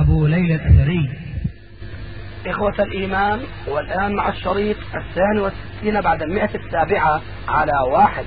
[0.00, 1.10] أبو ليلى الأثري
[2.46, 8.24] إخوة الإيمان والآن مع الشريط الثاني والستين بعد المئة السابعة على واحد.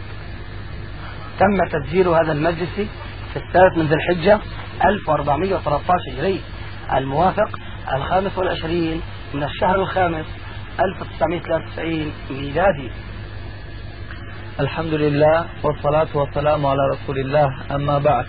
[1.40, 2.76] تم تسجيل هذا المجلس
[3.34, 4.40] في الثالث من ذي الحجة
[4.86, 6.42] 1413 هجري
[6.94, 7.60] الموافق
[7.94, 9.02] الخامس والعشرين
[9.34, 10.26] من الشهر الخامس
[10.80, 12.92] 1993 ميلادي.
[14.60, 18.26] الحمد لله والصلاة والسلام على رسول الله أما بعد.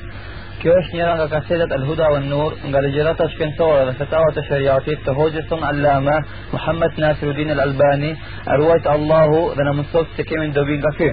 [0.62, 4.42] Kjo është njëra nga kasetet El Huda wa Nur nga ligjërata shkencore dhe fetavat e
[4.46, 6.16] shariatit të hoxhës son Allama
[6.52, 8.16] Muhammad Nasiruddin Al-Albani, e
[8.60, 11.08] ruajt Allahu dhe na mëson se kemi dobi nga ky.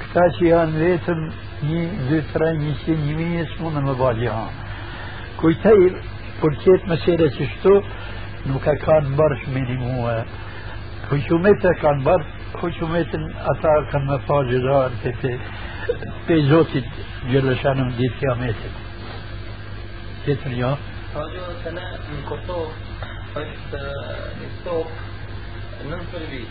[0.00, 1.30] كتا تيان ليتم
[1.64, 4.56] një, dy, tre, një qinë, një mijë, së mundën me ba gjihan.
[5.40, 5.84] Kujtej,
[6.40, 7.74] për qëtë mesele që shtu,
[8.50, 10.16] nuk e kanë bërsh minimue.
[11.08, 13.24] Hukumet e kanë bërsh, hukumetin
[13.54, 15.34] ata kanë me pa gjithar të
[16.26, 18.80] pe, zotit gjëllëshanëm ditë kiametit.
[20.24, 20.72] Tjetër jo?
[21.14, 23.04] Hoxha se ne në Kosovë
[23.42, 23.82] është
[24.40, 26.42] një stokë nën Serbi.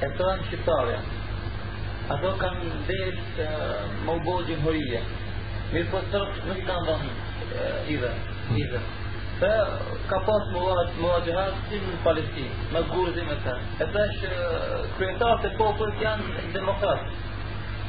[0.00, 1.00] E të në Shqiptarja.
[2.10, 3.42] ato kanë ndesh
[4.04, 5.02] më u bojë gjimhurije.
[5.72, 7.12] Mirë po sërë nuk kanë dhënë
[7.94, 8.10] idhe,
[8.62, 8.80] idhe.
[9.40, 9.50] Se
[10.10, 13.54] ka pas muajëhat si në Palestinë, me gurzim e të.
[13.84, 14.32] E të është
[14.98, 17.29] kryetarët e popullit janë demokratë.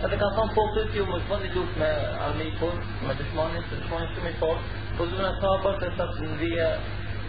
[0.01, 1.89] Edhe kanë thonë popullit ju më zbëndi luft me
[2.27, 4.63] armikun, me dëshmanin, se dëshmanin shumë i forë,
[4.97, 6.71] po zhëmë në sabër të sa të nëzija,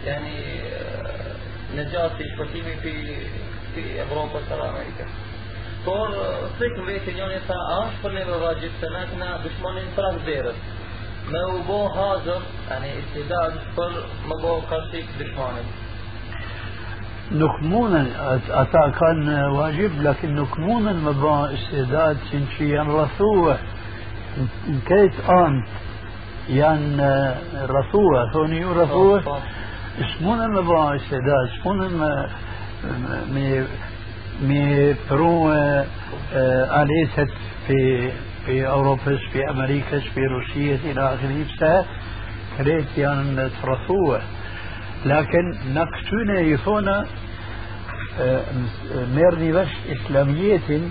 [0.07, 0.33] yani
[1.77, 5.21] në gjatë i shpëtimi për Evropës të Amerikës.
[5.85, 6.13] por
[6.59, 10.59] sik vetë njëri tha është për neve vajib se ne kena dushmanin prak derës
[11.31, 13.91] me u bo hazër yani istidad për
[14.29, 15.67] më bo kartik dushmanin
[17.22, 17.95] nuk mundën ata kanë wajib lakin nuk mundën نكمون
[18.49, 23.57] أتا كان واجب لكن نكمون المبا استعداد سنشي ينرثوة
[24.87, 25.65] كيت آن
[26.49, 27.01] يان
[27.55, 29.39] رثوة هوني رثوة
[30.01, 31.49] اسمون المبا استعداد.
[31.59, 31.77] اسمون
[33.33, 33.63] مي
[34.41, 35.85] مي برو آه،
[36.33, 37.33] آه، آليسة
[37.67, 38.11] في
[38.45, 41.85] في أوروبا في أمريكا في روسيا إلى آخره.
[42.57, 44.21] كريت يان آه، ترثوة
[45.05, 47.05] لكن نقتونا يفونا
[49.15, 50.81] ميرني بس إسلامية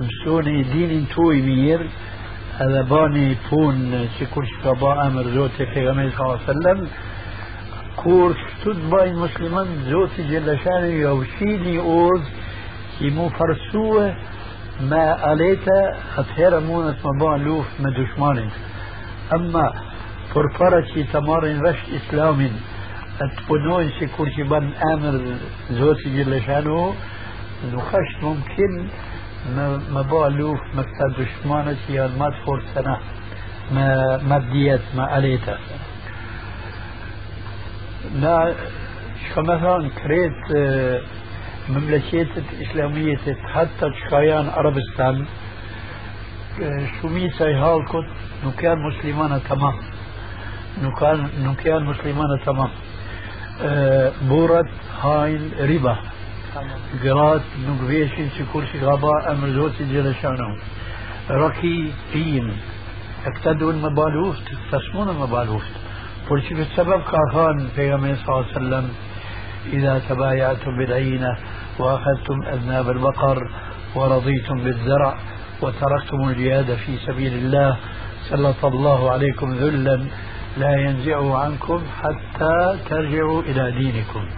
[0.00, 1.80] مسوني دين توي مير
[2.58, 6.88] هذا باني بون سيكون شكابا أمر زوتي في غمي صلى الله عليه وسلم.
[7.96, 12.22] كور شتود باين مسلمان زوتي جل شانه يوشيني أوز
[13.00, 14.14] i mu farsue
[14.90, 15.76] me alete
[16.20, 18.50] atëherë mundet më bëhen luft me dushmanin
[19.36, 19.66] amma
[20.34, 20.80] për para
[26.06, 26.80] e Gjellëshanu
[27.72, 28.76] nuk është mumkin
[29.54, 29.64] me,
[29.94, 32.96] me ba luft me këta dushmanet që janë ma të fortë se na
[33.76, 33.86] me,
[34.28, 35.56] me djetë, me alete
[38.22, 38.34] na
[39.38, 41.00] مثلا كريت آه،
[41.68, 43.18] مملكات الإسلامية
[43.54, 45.26] حتى شكايان عربستان
[46.62, 48.06] آه، شو ميسا يهالكت
[48.44, 49.74] نو كان مسلمان تمام
[50.82, 52.99] نو كان نو كان مسلمان تمام آه،
[54.22, 54.70] بورت
[55.02, 55.96] هاين ربا.
[57.02, 60.56] قرات نقبيشي شكور شغابا أمر زوتي جل شانو
[61.30, 62.56] ركي تين.
[63.26, 65.74] اقتدوا المبالوفت تسمون المبالوفت.
[66.30, 68.90] قلت السبب كافان في صلى الله عليه وسلم
[69.72, 71.36] إذا تبايعتم بالعينة
[71.78, 73.50] وأخذتم أذناب البقر
[73.94, 75.14] ورضيتم بالزرع
[75.62, 77.76] وتركتم الجهاد في سبيل الله
[78.28, 80.06] سلط الله عليكم ذلا
[80.56, 84.28] لا ينزعه عنكم حتى ترجعوا إلى دينكم.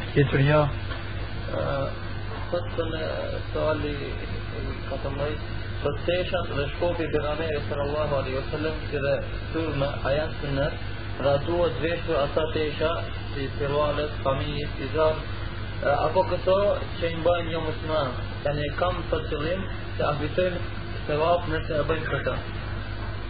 [0.00, 0.68] حكيت إياه
[2.52, 2.84] خصوصا
[3.38, 3.96] السؤال اللي
[7.12, 9.24] بغامير صلى الله عليه وسلم كذا
[9.54, 10.70] سورما أيام سنة
[15.78, 16.54] apo këto
[16.98, 18.08] që i mbajnë musliman
[18.78, 19.60] kam për qëllim
[19.96, 20.58] se abitojnë
[21.52, 22.34] nëse e bëjnë këta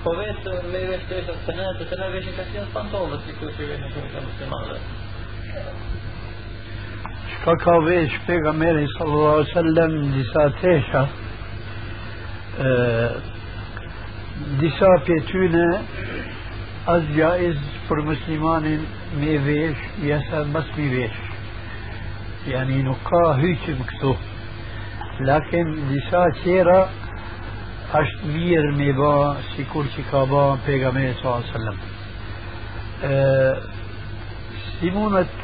[0.03, 0.81] po vetë me
[1.11, 4.11] tesha të ne të të ne veshin ka qenë pantolë si këtu që veshin shumë
[4.15, 4.79] të muslimanve
[7.33, 11.03] Shka ka vesh pejgamberi sallallahu alaihi wasallam disa tesha
[14.61, 15.67] disa pje tyne
[16.97, 18.87] as jaiz për muslimanin
[19.23, 21.25] me vesh jesa mas mi vesh
[22.49, 24.17] يعني نقا هيك مكتوب
[25.21, 26.89] لكن disa tjera
[27.88, 31.79] është mirë me ba sikur që ka ba pejgamberi sallallahu alaihi wasallam.
[34.79, 35.37] Si mundet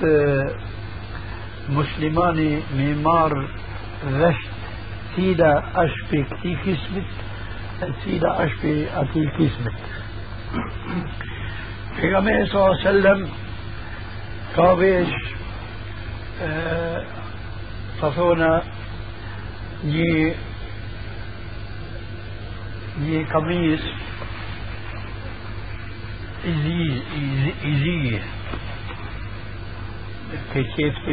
[1.73, 3.43] muslimani me marë
[4.20, 4.44] vesh
[5.14, 5.52] cila
[5.85, 7.11] është për këti kismit
[7.81, 9.81] e cila është për ati kismit.
[11.97, 13.20] Pejgamberi sallallahu alaihi wasallam
[14.55, 15.17] ka vesh
[18.00, 18.52] të thona
[19.88, 20.12] një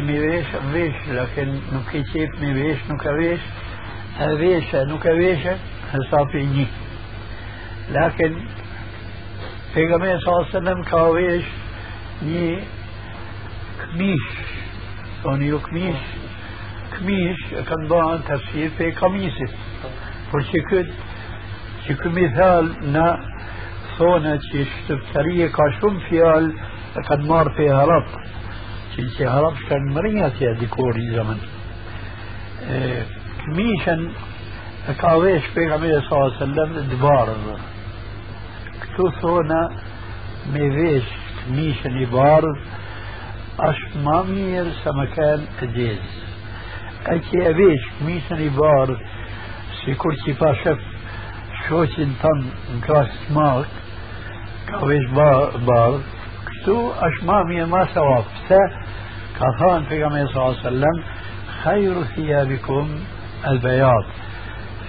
[0.02, 3.46] mi vesh, vesh, lakin nuk ke qef mi vesh, nuk e vesh,
[4.18, 5.56] e veshe, nuk e veshe,
[5.92, 6.66] hesapi një.
[7.96, 8.38] Lakin,
[9.74, 11.50] pejgamberi sallallahu alaihi wasallam ka vesh
[12.30, 12.48] një
[13.82, 14.32] këmish,
[15.22, 16.10] thoni ju këmish,
[16.94, 19.58] këmish e kanë bëhen tafsir pe kamisit.
[20.30, 21.11] Por që këtë
[21.86, 23.06] që ky mithal na
[23.96, 26.68] thonë që shqiptaria ka shumë fjalë
[26.98, 28.12] e kanë marrë pe harap
[28.92, 31.40] që që harap kanë mërinja atje dikur i zaman
[33.42, 34.04] këmishën
[34.92, 37.56] e ka vesh pejgamberi sallallahu alaihi wasallam dëbarë
[38.84, 39.60] këtu thonë
[40.54, 42.62] me vesh këmishën i bardh
[43.70, 46.30] është ma mirë sa më kanë të gjezë
[47.16, 49.06] e që e vesh këmishën i bardh
[49.82, 50.91] si kur që pa shëf
[51.68, 52.44] شوشن تن
[52.86, 53.66] كراس مارك
[54.80, 56.00] كويش بار
[56.46, 58.58] كتو أشما مي ما سواف سا
[59.38, 61.04] كاثان في صلى الله عليه وسلم
[61.64, 62.88] خير ثيابكم
[63.48, 64.04] البياض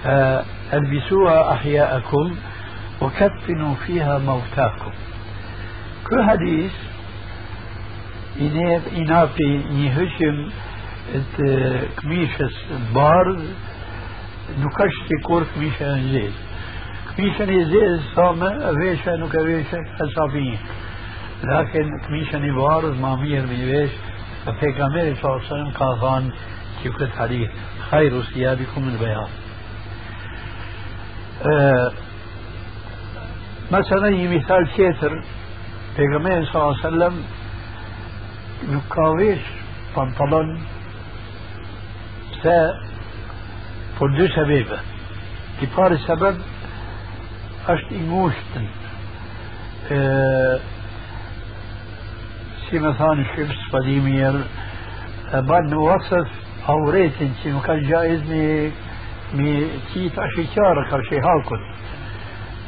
[0.04, 2.36] فألبسوها أحياءكم
[3.00, 4.92] وكفنوا فيها موتاكم
[6.10, 6.72] كل حديث
[8.40, 10.50] إنه إنه في نهشم
[12.02, 12.50] كميشة
[12.94, 13.44] بارد
[14.58, 16.32] نكشت كور كميشة جيد
[17.18, 20.58] ميشن يزيز صامة ويشة نوك ويشة أصابيين
[21.44, 23.90] لكن ميشن يبارز ما مير ميش
[24.46, 26.30] ففي كامير صلى الله عليه وسلم قافان
[26.82, 27.50] كيكت حديث
[27.90, 29.28] خير سيابكم البيان
[33.70, 35.22] مثلا مثال كيتر
[35.96, 37.22] في كامير صلى الله عليه وسلم
[38.68, 39.40] نكاويش
[39.96, 40.60] بانطلون
[42.42, 42.72] سا
[44.00, 44.78] فردو سبيبه
[45.60, 46.36] كبار السبب
[47.72, 48.66] është i ngushtën.
[52.64, 54.42] si me thanë shqipës pa di mirë,
[55.36, 56.28] e banë në wasëf
[56.72, 58.44] auretin që nuk kanë gjaiz me
[59.34, 59.52] me
[59.92, 61.66] qitë ashikjarë ka që i halkut.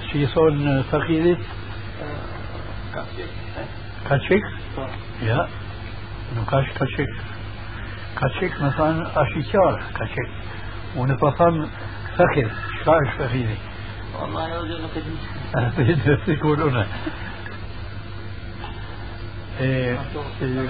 [0.08, 1.46] Si i thonë fakidit,
[4.08, 4.44] ka qik?
[5.26, 5.46] Ja.
[6.36, 7.12] nuk është ka qik
[8.18, 11.66] ka qik me thanë është i qarë ka qik unë po thamë
[12.16, 13.56] fakir shka është fakiri
[14.24, 14.48] ما
[16.28, 16.86] يقولون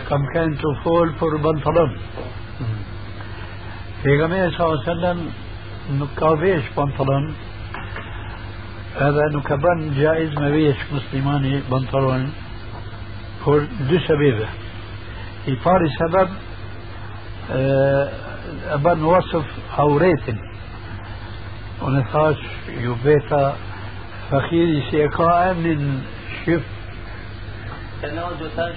[0.09, 1.99] كم كان تفول فور بنطلون
[4.85, 5.19] sallam
[5.99, 7.25] nuk ka vesh pantalon
[9.07, 12.23] edhe nuk ka bën gjaiz me vesh muslimani pantalon
[13.43, 14.47] për dy sebebe.
[15.50, 16.29] I pari sebeb
[17.59, 19.47] e ban wasëf
[19.83, 20.38] auretin.
[21.85, 22.42] Unë thash
[22.83, 23.42] ju beta
[24.30, 26.02] fakiri si e ka emnin
[26.45, 26.62] shif
[28.02, 28.76] كان أوجه تاش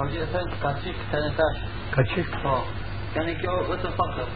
[0.00, 1.32] أوجه تاش كاتشيك كان
[1.94, 2.62] ka qik آه
[3.16, 4.28] يعني كيو وتفكر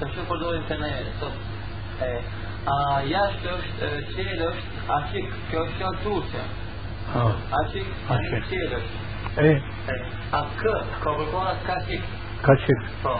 [0.00, 1.32] تشوف دور انترنت صف
[2.02, 2.20] إيه
[2.66, 6.42] a jashtë është e, qelë është ashik, kjo është fjallë turqe.
[7.16, 7.86] آه Ashik.
[8.50, 8.98] qelë është.
[9.38, 9.94] إيه E,
[10.32, 12.02] A kë, ka përkona ka qik.
[12.42, 13.14] ka qik Po,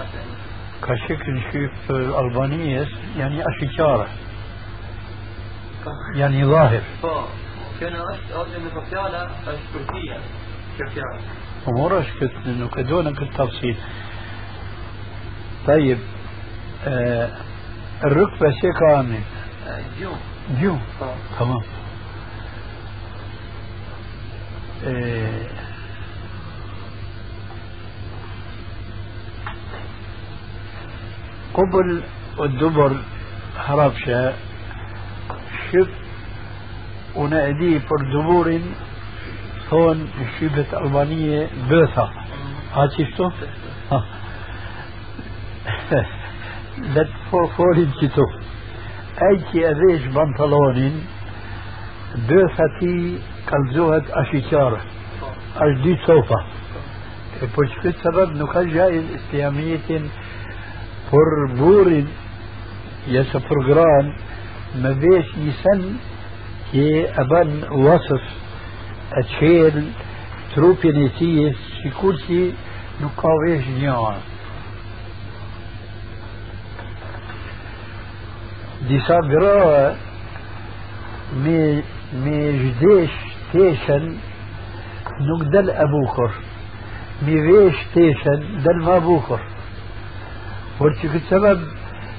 [0.00, 0.24] مثلا.
[6.16, 7.14] janë i dhahir Po,
[7.78, 9.22] kjo në është, ose në po fjala
[9.52, 10.18] është Turqia.
[10.76, 11.18] Kjo fjala.
[11.68, 13.76] امور كت انه كدونا كالتفصيل
[15.66, 15.98] طيب
[16.86, 17.28] آه
[18.04, 19.20] الركبة شيء كامل
[19.66, 20.06] E.
[20.60, 21.38] جو Po.
[21.38, 21.62] تمام
[24.86, 25.63] آه
[31.54, 32.02] قبل
[32.40, 32.96] الدبر
[33.56, 34.32] هربشة
[35.72, 35.88] شف
[37.16, 38.60] ونأدي پر دبور
[39.72, 40.08] هون
[40.40, 42.10] شبة ألبانية بوثا
[42.74, 43.30] هاتشتو
[46.94, 48.30] لا فوري الكتب
[49.22, 51.06] أيكي أذيش بنطلون
[52.28, 53.18] بوثتي
[53.48, 54.80] كالزوهت أشيكارة
[55.20, 55.26] Po.
[55.56, 56.44] أجدي صوفة.
[57.40, 57.46] që
[57.82, 58.52] këtë sebeb nuk
[61.14, 62.06] فر بورد
[63.06, 64.12] يا سفر جران
[64.82, 65.96] ما بيش يسن
[66.72, 68.22] كي أبن وصف
[69.12, 69.92] أتشيل
[70.54, 72.54] تروبي نسيس في كل شيء
[73.02, 74.20] نقاويش نيوان
[78.88, 79.96] دي صغراء
[81.36, 81.82] مي
[82.58, 83.10] جديش
[83.52, 84.16] تيشن
[85.20, 86.30] نقدل أبوكر
[87.22, 89.40] مي ويش تيشن دل ما بوكر
[90.80, 91.60] ورشي في السبب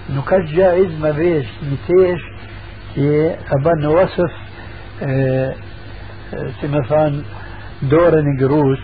[0.09, 2.21] نكاد جائز ما بيش نتيش
[2.95, 4.31] كي أبان وصف
[6.61, 8.79] سمثان آه، دورن جروس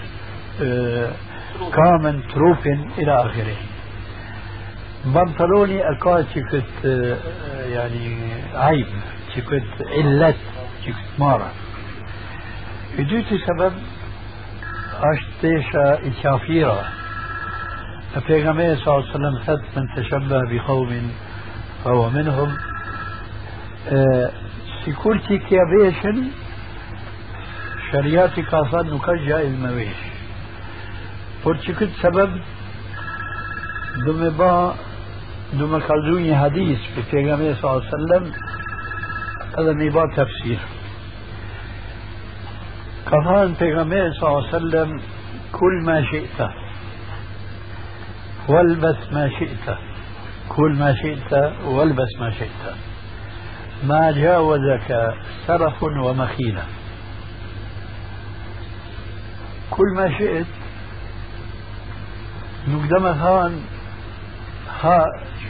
[1.75, 3.55] كامن آه، تروفن إلى آخره.
[5.05, 6.85] بنطلوني أكا شكت
[7.69, 8.17] يعني
[8.55, 8.87] آه، عيب
[9.35, 10.33] شكت علة
[10.85, 11.51] شكت مارة
[12.97, 13.73] بدوتي سبب؟
[15.01, 17.00] أشتيشة إشافيرة
[18.17, 21.11] النبي صلى الله عليه وسلم ثبت من تشبه بقوم
[21.83, 22.57] فهو منهم.
[24.85, 26.27] سيكورتي كيابيشن
[27.91, 29.97] شرياتي كافان نكجا المويش.
[31.43, 32.41] فرشكت سبب
[34.05, 34.75] دم با
[35.53, 36.79] دم كالزوني حديث
[37.11, 38.33] في النبي صلى الله عليه وسلم
[39.57, 40.59] هذا ميبا تفسير.
[43.05, 45.01] كفان النبي صلى الله عليه وسلم
[45.51, 46.60] كل ما شئت.
[48.49, 49.77] والبس ما شئت.
[50.49, 51.33] كل ما شئت
[51.63, 52.75] والبس ما شئت.
[53.83, 55.15] ما جاوزك
[55.47, 56.63] سرف ومخيلة.
[59.71, 60.47] كل ما شئت.
[62.67, 63.61] نقدم ثان.
[64.81, 65.05] ها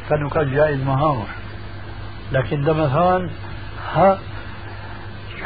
[0.10, 1.28] كانوا كان جائز مهامر
[2.32, 3.30] لكن دم ثان.
[3.94, 4.20] ها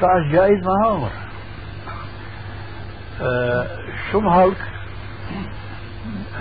[0.01, 1.11] كان جائز مهامر
[3.21, 3.67] آه
[4.11, 4.57] شو هالك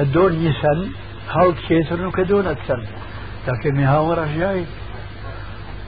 [0.01, 0.91] الدون يسن
[1.31, 2.85] هالك كيسر كدون أكثر
[3.49, 4.67] لكن مهامر جائز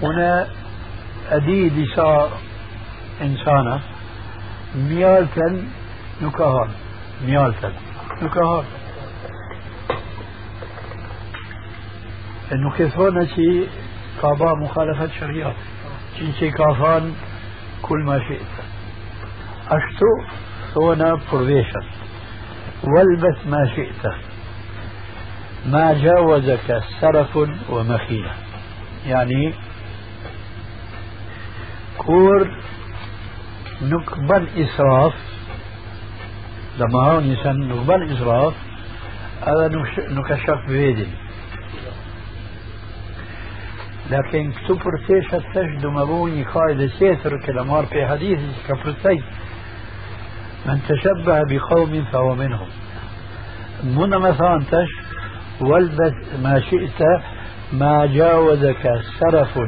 [0.03, 0.47] هنا
[1.31, 2.31] أدي لسا
[3.23, 3.81] إنسانة
[4.75, 5.69] ميالتن
[6.23, 6.69] نكهان
[7.27, 7.73] ميالتن
[8.23, 8.65] نكهان.
[12.53, 13.69] إنه هون شيء
[14.23, 15.55] كابا مخالفة شريعة
[16.39, 17.15] شيء كافان
[17.83, 18.53] كل ما شئت.
[19.69, 20.11] أشتو
[20.77, 22.06] هنا بروفيشن
[22.85, 24.02] والبس ما شئت.
[25.66, 27.37] ما جاوزك سرف
[27.71, 28.35] ومخيلة
[29.06, 29.54] يعني
[31.99, 32.50] كور
[33.83, 35.14] نقبل إسراف
[36.78, 38.54] لما هون يسن نقبل إسراف
[39.42, 39.68] هذا
[39.99, 41.11] نكشف بيدن
[44.11, 46.87] لكن këtu për tesha thash do më bëu një kajde
[50.66, 52.68] من تشبه بقوم فهو منهم.
[53.85, 54.88] من مثلا تش
[55.61, 57.00] والبس ما شئت
[57.73, 59.58] ما جاوزك سرف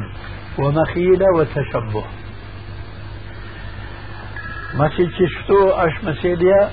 [0.59, 2.03] ومخيلة وتشبه.
[4.77, 6.69] ما شفتو أش مسيليا؟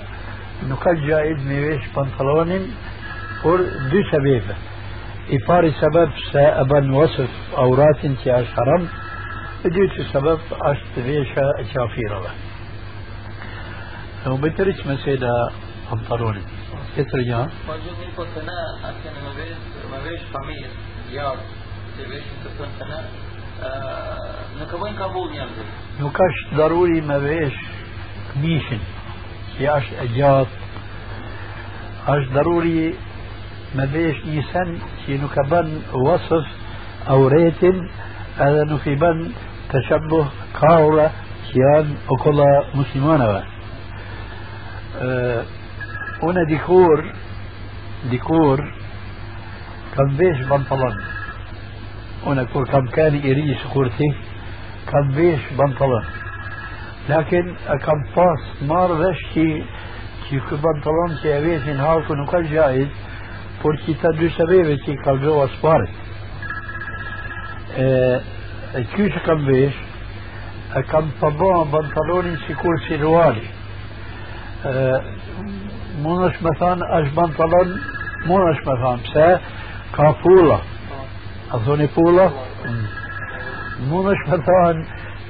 [0.71, 2.71] نكال جائز ميويش بنطلون
[3.43, 4.55] por dy sebebe
[5.37, 8.89] i pari sebeb se e bën wasëf auratin që është haram
[9.77, 12.46] dytë sebeb është
[14.33, 14.35] vesha e qafirave.
[14.35, 15.53] U betëriq mesela
[15.89, 16.45] pantalonit.
[16.95, 17.41] Tjetër gjë.
[17.67, 20.71] Po gjithë një po të ne, atë në më vesh, më vesh familje,
[21.13, 21.43] jarë,
[21.97, 23.01] të veshin të thënë të ne,
[24.59, 25.67] në këvojnë kabull njerëzit.
[26.01, 27.59] Nuk është daruri me vesh
[28.33, 28.81] këmishin,
[29.57, 30.57] që është e gjatë,
[32.15, 32.95] është daruri
[33.75, 35.75] me vesh një sen që nuk e bën
[36.07, 36.55] wasëf
[37.15, 37.85] auretin
[38.47, 39.29] edhe nuk i bën
[39.71, 41.11] të shabbuh kaura
[41.51, 43.56] që janë okolla muslimanave.
[53.63, 54.09] Sikur ti,
[54.87, 56.05] kam vesh pantalon.
[57.09, 59.47] Lakin e kam pas marrë vesh që
[60.27, 63.03] që kë pantalon që e veshin halku nuk ka gjajt,
[63.63, 65.95] por që ta dy sebeve që i kalzoha sparit.
[67.77, 69.79] E ky që kam vesh,
[70.77, 73.56] e kam përba pantalonin si kur si ruali.
[74.65, 77.73] Mund është me thanë, është pantalon,
[78.27, 79.27] mund është me thanë, pse
[79.97, 80.59] ka pula.
[81.53, 82.27] A thoni pula?
[83.91, 84.87] Mund është me thanë,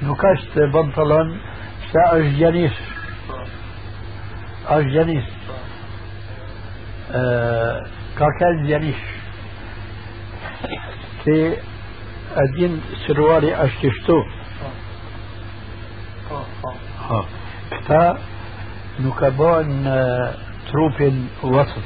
[0.06, 1.35] nuk është pantalon,
[1.87, 2.78] pse është gjanis.
[4.76, 5.26] është gjanis.
[8.18, 9.02] Ka kanë gjanis.
[18.98, 19.84] كتا نكبان
[20.72, 21.84] تروبين وصف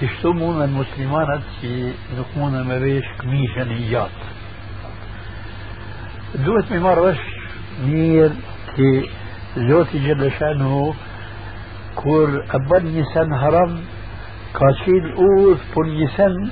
[0.00, 4.10] تشتو مون المسلمانات في نكمون ما بيش كميشا نيات
[6.34, 7.18] دوت مي مرش
[7.86, 8.30] مير
[8.76, 9.10] كي
[9.56, 10.94] زوتي جل شأنه
[11.96, 13.80] كور أبن نسان هرم
[14.54, 16.50] كاشيل أوث بن نسان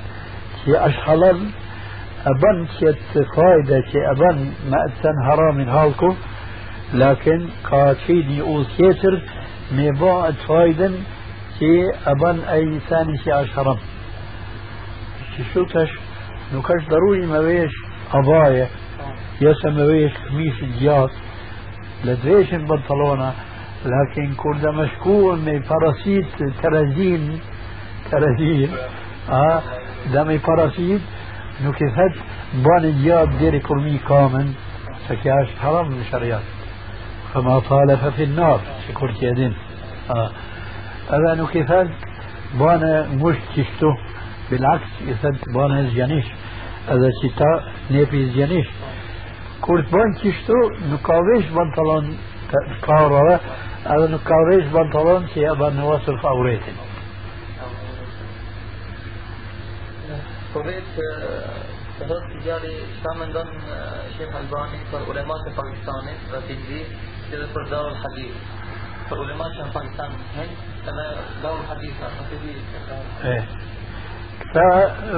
[0.65, 1.49] كي أشحلل
[2.25, 6.15] أبن كت فايدة كي أبن ما أتسن حرام هالكو.
[6.93, 9.21] لكن قاتشيني أول كيتر
[9.71, 10.91] ميبا فايدة
[11.59, 13.77] كي أبن أي ثاني شي أشهرم
[15.53, 15.89] شو تش
[16.53, 17.71] نكش ضروري ما بيش
[18.13, 18.67] أباية
[19.41, 21.11] يسا ما بيش خميس الجات
[22.05, 23.33] لدريش البنطلونة
[23.85, 26.25] لكن كل مشكون من فراسيت
[26.63, 27.39] ترازين
[28.11, 28.69] ترازين
[29.29, 29.61] آه
[30.13, 31.01] دمي فراسيت
[31.63, 32.19] nuk i thet
[32.65, 34.53] bani gjatë deri kur mi kamen
[35.07, 35.15] se
[37.33, 39.55] kja është haram në shariat fama fale fa fi nar që kur që edin
[41.15, 41.87] edhe nuk i thet
[42.59, 43.97] bane musht qishtu
[44.49, 46.31] bilaks i thet bane zgjanish
[46.89, 48.69] edhe që ta nepi zgjanish
[49.61, 50.57] kur të bën qishtu
[50.89, 52.17] nuk ka vesh bantalon
[52.51, 53.39] të karave
[53.85, 54.35] edhe nuk ka
[67.31, 68.27] e në të di
[74.37, 74.67] Këta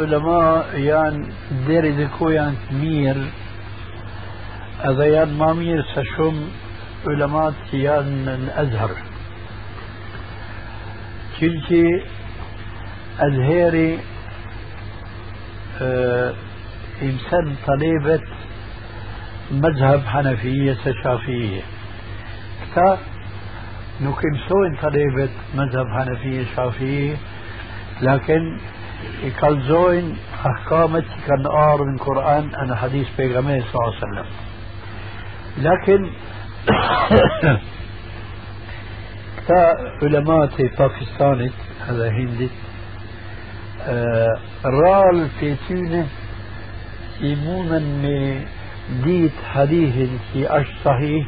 [0.02, 0.39] ulema
[0.80, 3.26] janë deri dhe ku janë të mirë
[4.89, 6.45] edhe janë ma mirë se shumë
[7.13, 8.95] ulemat që janë në Azhar
[11.38, 11.84] Qilë
[13.28, 13.89] Azheri
[17.02, 18.22] إنسان طليبة
[19.52, 21.79] مذهب حنفية شافعية
[22.71, 22.97] كتا
[24.01, 27.15] نكمسوين طليبة مذهب حنفية شافعية
[28.01, 28.58] لكن
[29.23, 34.25] يكالزوين أحكامة كان آر من القرآن أنا حديث بيغمية صلى الله عليه وسلم.
[35.58, 36.10] لكن
[39.38, 41.51] كتا علماء باكستاني
[41.88, 42.49] هذا هندي
[44.65, 46.08] رال في تونه
[47.21, 47.79] يمونا
[49.03, 51.27] ديت حديث في أش صحيح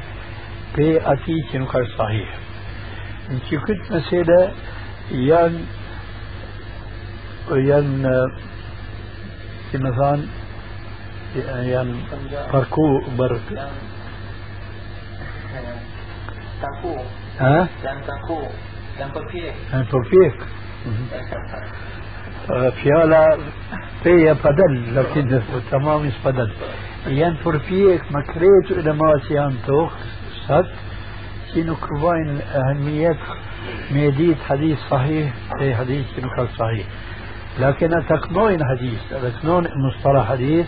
[1.55, 2.37] نكر صحيح
[3.29, 4.51] انت كنت مسألة
[5.11, 5.65] ين
[7.51, 8.07] ين
[9.73, 10.21] مثلا
[11.35, 12.03] ين
[12.53, 13.41] بركو برك
[16.61, 16.97] تاكو
[17.39, 18.41] ها؟ ين تاكو
[18.99, 20.39] ين بفيك ين بفيك
[22.81, 23.37] fjala
[24.03, 25.29] peja pa del, lakin
[25.69, 26.51] tamam is pa del.
[27.05, 28.01] Janë përpjek
[30.51, 33.17] që nuk vajnë أهمية
[33.91, 36.85] ميديت حديث صحيح أي حديث نكال صحيح.
[37.59, 40.67] لكن تقنون حديث تقنون مصطلح حديث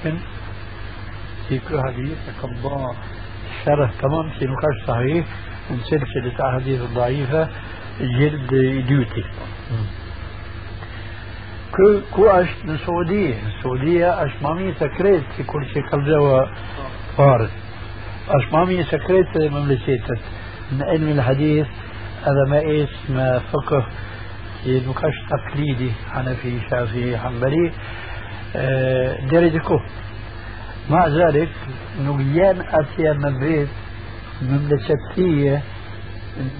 [1.48, 2.50] في كل حديث كم
[3.64, 5.26] شرح تمام في نقاش صحيح
[5.70, 7.48] من سلسلة أحاديث الضعيفة
[8.00, 8.54] جلد
[8.86, 9.24] ديوتي
[11.76, 16.46] كو كو اش من السعودية السعودية اش مامي سكريت في كل شيء قبل
[17.16, 17.50] فارس
[18.28, 20.20] اش مامي سكريت مملكتك
[20.72, 21.66] من علم الحديث
[22.22, 23.86] هذا ما اسم فقه
[24.66, 27.72] نقاش تقليدي حنفي شافعي حنبلي
[29.30, 29.80] درجكو
[30.90, 31.48] مع ذلك
[32.00, 33.68] نقيان أتيا من بيت
[34.42, 35.62] مملكتية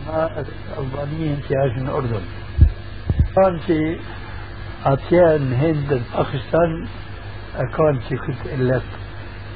[0.07, 0.45] ما
[0.79, 2.23] ألبانية انتهاج من الأردن
[3.37, 3.99] كانت
[4.85, 6.88] أتيا هند باكستان
[7.77, 8.81] كانت كنت إلا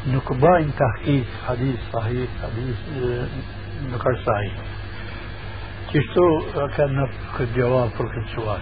[0.08, 3.26] نكباين تحقيق حديث صحيح حديث آه،
[3.92, 4.52] نقاش صحيح.
[5.94, 6.40] كشتو
[6.76, 8.60] كان نفق الجواب في السؤال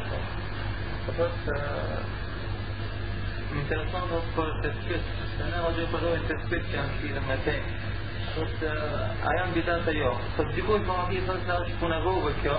[8.35, 8.71] thotë
[9.25, 10.11] a janë bidat apo jo.
[10.37, 12.57] Po thotë dikush më vjen thotë se është punë rrugë kjo.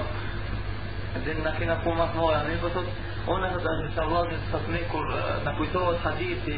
[1.26, 2.92] Dhe na kena punë më të ne po thotë
[3.36, 4.06] unë thotë anë se të
[4.52, 5.08] thotë kur
[5.46, 6.58] na kujtohet hadithi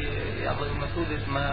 [0.52, 1.46] apo të mësulit me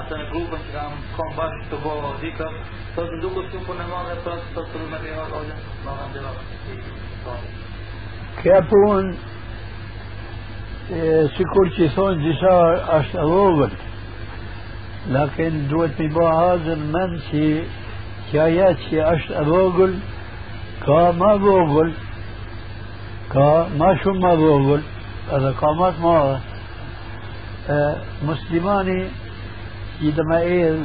[0.00, 2.48] atë në grupën që kam kom bashkë të bo dhikë,
[2.96, 5.54] thotë duket shumë më e madhe, po thotë thotë me rrugë ose
[5.86, 7.50] më kanë dhënë.
[8.40, 9.10] Kjo punë
[11.36, 12.54] sikur që thonë disa
[12.98, 13.26] është e
[15.08, 17.64] لكن دوت مبا هذا المنسي
[18.32, 19.98] كايات شي اش بوغل
[20.86, 21.92] كا ما بوغل
[23.32, 24.82] كا ما شو ما بوغل
[25.32, 26.40] هذا قامات ما
[27.70, 29.08] آه مسلماني
[30.02, 30.84] يدما ايل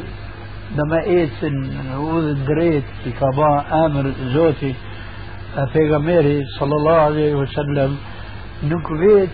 [0.77, 1.55] دما ايسن
[1.93, 4.75] هو دريت في كابا آمر زوتي
[5.57, 7.97] آه، في صلى الله عليه وسلم
[8.63, 9.29] نكويت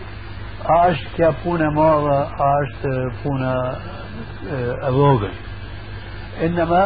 [0.66, 3.54] a është kja punë e madhe, a është punë
[4.90, 5.34] e vogël.
[6.48, 6.84] Innama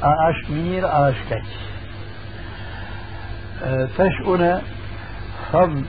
[0.00, 1.54] a është mirë, a është keq.
[3.96, 4.52] Tash une
[5.52, 5.86] thëmë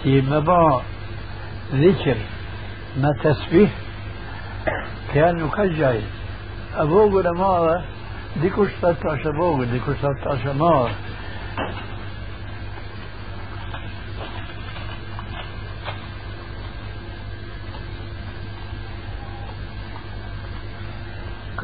[0.00, 0.62] që me ba
[1.72, 2.16] ذكر
[2.96, 3.70] ما تسبيح
[5.14, 6.02] كان يكجعي
[6.76, 7.84] أبوغ لماذا
[8.42, 10.90] ديكوش تتعش أبوغ ديكوش تتعش ماذا
[21.60, 21.62] E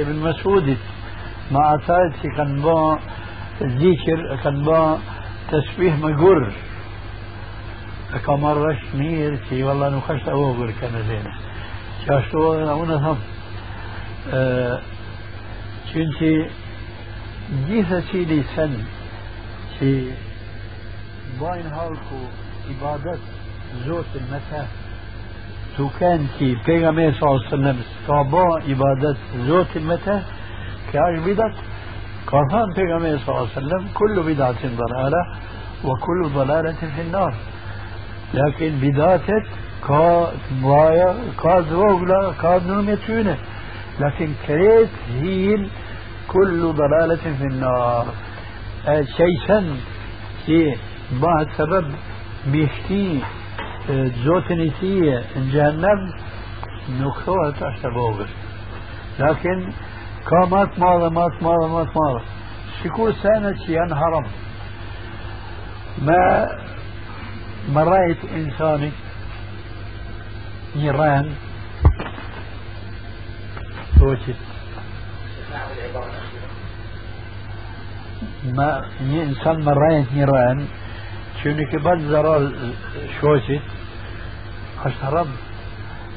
[0.00, 0.86] Ibn Masudit,
[1.52, 2.78] ma ata që kanë ba
[3.82, 4.80] zikir, kanë ba
[5.50, 6.48] të shpih me gurë,
[8.16, 11.36] e ka marrë është mirë që i valla nuk është të vogël kënë zene.
[12.06, 13.22] Që ashtu edhe unë thëmë,
[15.92, 16.34] që në që
[17.68, 19.01] gjithë cili sen في
[21.40, 22.20] باين هالكو
[22.70, 23.20] عبادت
[23.86, 24.68] زوت المساء
[25.76, 29.16] تو كان في بيغامبر صلى الله عليه وسلم كابا عبادت
[29.46, 30.22] زوت المساء
[30.92, 31.54] كاش بدت
[32.30, 35.22] كان بيغامبر صلى الله عليه وسلم كل بدعة ضلالة
[35.84, 37.34] وكل ضلالة في النار
[38.34, 39.46] لكن بداتت
[39.88, 42.58] كا بايا كا زوغلا كا
[44.00, 44.88] لكن كريت
[45.20, 45.68] هيل
[46.28, 48.06] كل ضلالة في النار
[48.86, 49.76] شيئا
[50.46, 50.76] في
[51.12, 51.94] بعد سبب
[52.46, 53.20] بيشتي
[54.24, 56.12] زوتن إتية جهنم
[56.90, 58.28] نكثوها تحت بوغر
[59.18, 59.72] لكن
[60.30, 62.24] كامات ماذا مات ماذا مات ماذا
[62.84, 64.26] شكو سنة شيئا حرم
[67.68, 68.90] ما رأيت إنساني
[70.76, 71.34] نيران
[73.98, 74.36] توجد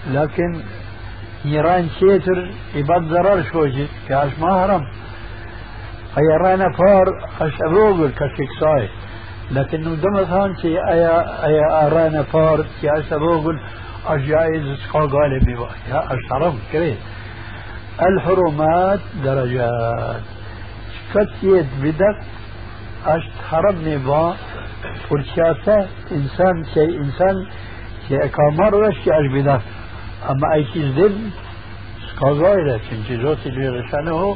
[0.07, 0.61] لكن
[1.45, 4.83] نيران شيتر يبال زرال شوشت كاش ما هرم
[6.17, 7.07] هي رانا فار
[7.41, 8.89] اش ابوغل كشكساي
[9.51, 13.59] لكن دم ثان شي ايا ايا رانا فار كاش ابوغل
[14.07, 15.57] اش جايز سكا غالبي
[15.89, 16.97] يا اشترب كريت
[18.01, 20.34] الحرمات درجات.
[32.67, 34.35] Në që Zoti Lirë Shanuhu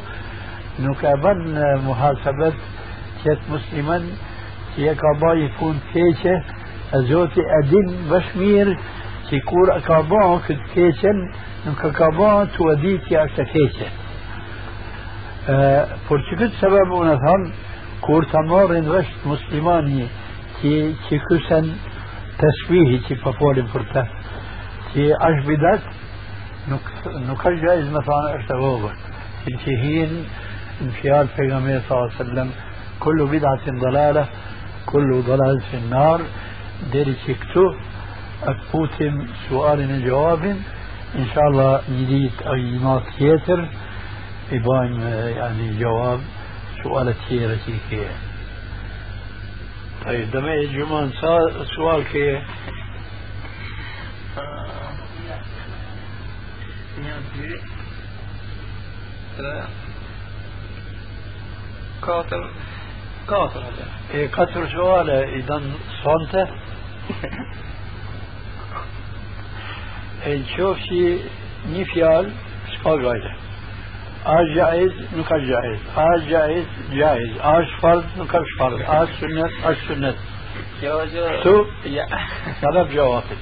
[0.86, 1.44] nuk e bën
[1.84, 2.66] muhasabet
[3.22, 4.08] që të musliman
[4.74, 6.36] që e ka ba i pun keqe,
[6.96, 8.76] e Zoti e din vesh mirë
[9.28, 11.26] që kur e ka ba këtë keqen,
[11.66, 13.96] nuk e ka ba të e di që është e keqe.
[16.08, 17.52] Por që këtë sebeb unë e thamë,
[18.04, 20.08] kur të marrin vesh muslimani
[20.60, 20.74] që,
[21.06, 21.70] që kësen
[22.40, 24.04] të shvihi që për folim për të,
[24.92, 25.88] që është bidat,
[26.72, 26.92] nuk,
[27.28, 29.00] nuk është gjajz me thanë është e vogër.
[29.44, 30.20] Që që hinë
[30.84, 32.46] në fjalë pejgamber s.a.s.
[33.00, 34.26] kullu bidatin dalala,
[34.86, 36.24] kullu dalal fi nar,
[36.92, 37.66] deri që këtu
[38.50, 40.60] e putim sualin e gjawabin,
[41.22, 43.64] inshallah një dit a një natë tjetër,
[44.58, 46.20] bajmë yani gjawab
[46.82, 47.58] سؤال كثير
[47.90, 48.08] كي.
[50.04, 51.12] طيب دمي جمان
[51.76, 52.42] سؤال كي.
[62.02, 62.50] كاتر
[63.28, 63.62] كاتر
[64.14, 65.62] إيه كاتر سؤال اذا
[66.04, 66.48] صنته.
[70.26, 71.18] نشوف شي
[71.66, 72.32] ني فيال
[72.72, 73.49] شقا غايده.
[74.26, 80.14] آج جائز نكاش جائز آج جائز جائز آج فرض نكاش فرض آج سنة آج سنة
[81.44, 81.64] شو
[82.62, 83.36] سبب جوابك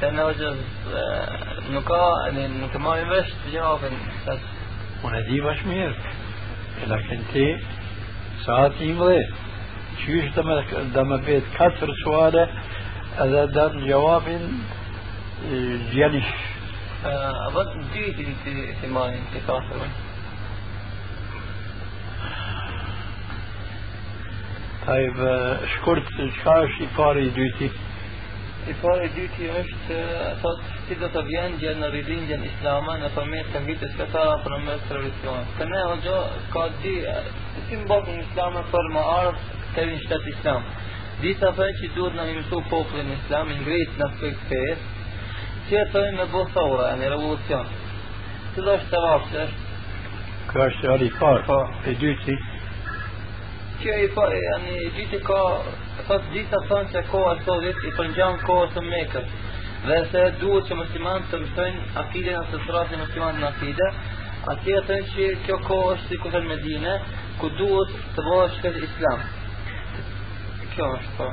[0.00, 0.56] تنوجز
[1.70, 3.80] نكا يعني نكا ما يمش جواب
[4.28, 4.38] بس
[5.04, 5.96] وندي بشمير
[6.86, 7.58] لكن تي
[8.46, 9.20] ساعات يمضي
[10.06, 10.60] شوش دم
[10.94, 12.48] دم بيت كثر سؤاله
[13.18, 14.22] هذا دم جواب
[15.92, 16.24] جيلش
[17.92, 19.90] dyrt till, till Malin, till Kasarmen?
[24.86, 25.14] طيب
[25.74, 26.04] شكرت
[26.36, 27.70] شكاش إفاري ديوتي
[28.70, 29.96] إفاري ديوتي është
[30.42, 34.54] thot si do të vjen gjë në rilindjen islame në përmes të ngritjes fetare për
[34.66, 35.48] mes tradicionit.
[35.58, 36.18] Të ne hoxha
[36.54, 36.94] ka di
[37.68, 40.62] si në islame për më ardh të vinë shtet islam.
[41.22, 44.95] Disa thënë që duhet në mësu popullin islam, ngrit në aspekt fesë,
[45.68, 47.70] që jetoj me bëthore, e një revolucion.
[48.54, 49.64] Që do është të vafë që është?
[50.50, 51.58] Kë është ali parë, po.
[51.90, 52.36] e dyti?
[53.82, 55.40] Që i parë, e një dyti ka,
[56.06, 59.34] thot gjitha thonë që koha e sotit i përngjan kohës të mekës,
[59.88, 63.90] dhe se duhet që musliman të mësojnë akide në të sratë musliman në akide,
[64.54, 66.96] atje të që kjo kohë është si kusën Medine,
[67.42, 69.28] ku duhet të bëhë shkët islam.
[70.76, 71.30] Kjo është, po.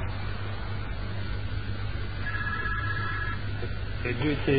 [4.03, 4.57] E dyti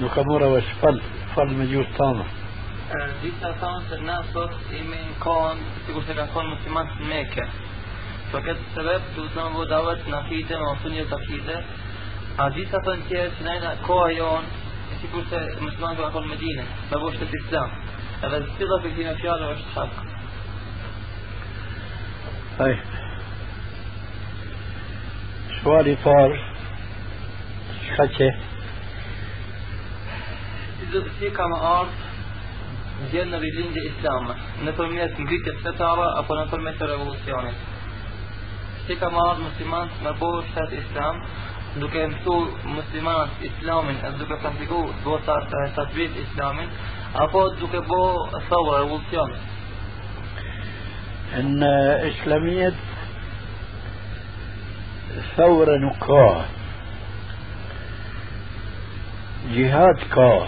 [0.00, 0.98] nuk ka mora vesh fal,
[1.34, 2.26] fal me gjurë tama.
[3.22, 7.46] Disa thonë se na sot imi në kohën, sikur se ka thonë muslimat në meke.
[8.32, 11.56] Për këtë sebeb, du të në vodavet në akide, në osunje të akide,
[12.36, 14.52] a disa thonë tjerë që najna koha jonë,
[15.00, 17.74] sikur se muslimat ka thonë Medine, me vështë të islam.
[18.28, 20.04] Edhe cila për këtime fjallë është hak.
[22.68, 22.78] Aj.
[25.58, 26.38] Suali parë,
[27.88, 28.28] Shka që?
[31.18, 36.80] Si ka më ardhë gjenë në rilindje islame, në përmjet ngritjes fetare apo në përmjet
[36.80, 37.66] të revolucionit.
[38.86, 41.22] Si ka më ardhë muslimanët me bohë shtetë islam,
[41.82, 42.36] duke mësu
[42.74, 46.70] muslimanët islamin e duke praktiku bota të tatbit islamin,
[47.24, 48.02] apo duke bo
[48.50, 49.38] thawë revolucion.
[51.58, 51.74] Në
[52.12, 52.86] islamijet
[55.36, 56.57] ثورة نقاة
[59.46, 60.46] جهاد كا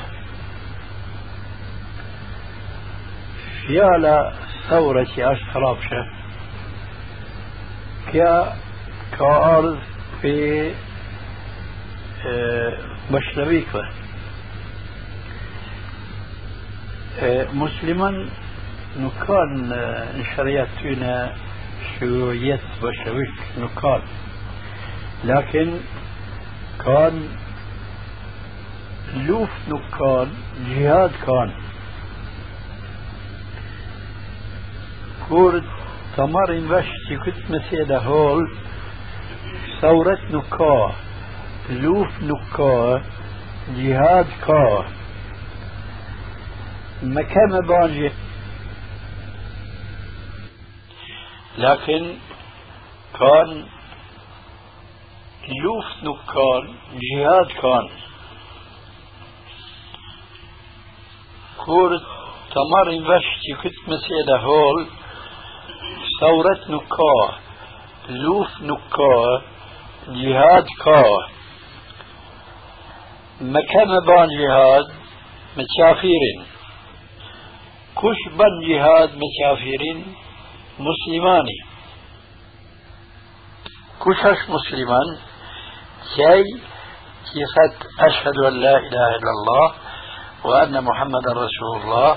[3.66, 4.32] فيالا
[4.68, 6.06] ثورة أش خرابشة
[8.12, 8.56] كا
[9.18, 9.78] كأرض
[10.22, 10.74] في
[13.10, 13.88] بشلويكة
[17.54, 18.28] مسلما
[18.98, 19.74] نكان
[20.36, 21.32] شريعة تينا
[21.98, 24.02] شيوعية بشلويك نكان
[25.24, 25.76] لكن
[26.84, 27.28] كان
[36.14, 38.44] të marrin vesh që këtë mesele hol,
[39.80, 40.76] sauret nuk ka,
[41.82, 42.72] luft nuk ka,
[43.76, 44.64] gjihad ka.
[47.02, 48.12] Me kemë banjë.
[51.58, 52.14] لكن
[53.18, 53.64] كان
[55.62, 56.70] luft nuk kanë,
[57.02, 57.50] gjihad
[61.64, 61.90] kur
[62.54, 64.86] تمر بشتي كنت مسألة هول
[66.20, 67.30] ثورة نكاه
[68.08, 69.42] لوف نكاه
[70.08, 71.28] جهاد كاه
[73.40, 74.86] مكان بان جهاد
[75.56, 76.38] متشافيرين
[77.96, 80.14] كش بان جهاد متشافيرين
[80.78, 81.58] مسلماني
[84.02, 85.08] كشش مسلمان
[86.16, 86.50] شيء
[87.32, 89.89] كيفت أشهد أن لا إله إلا الله.
[90.44, 92.16] وأن محمد رسول الله.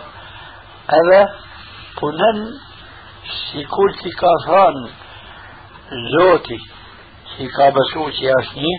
[0.89, 1.21] أبا
[2.01, 2.37] قنن
[3.51, 4.75] سيكول كافان
[6.17, 6.59] زوتي
[7.37, 8.73] سيكا بسوت ياسني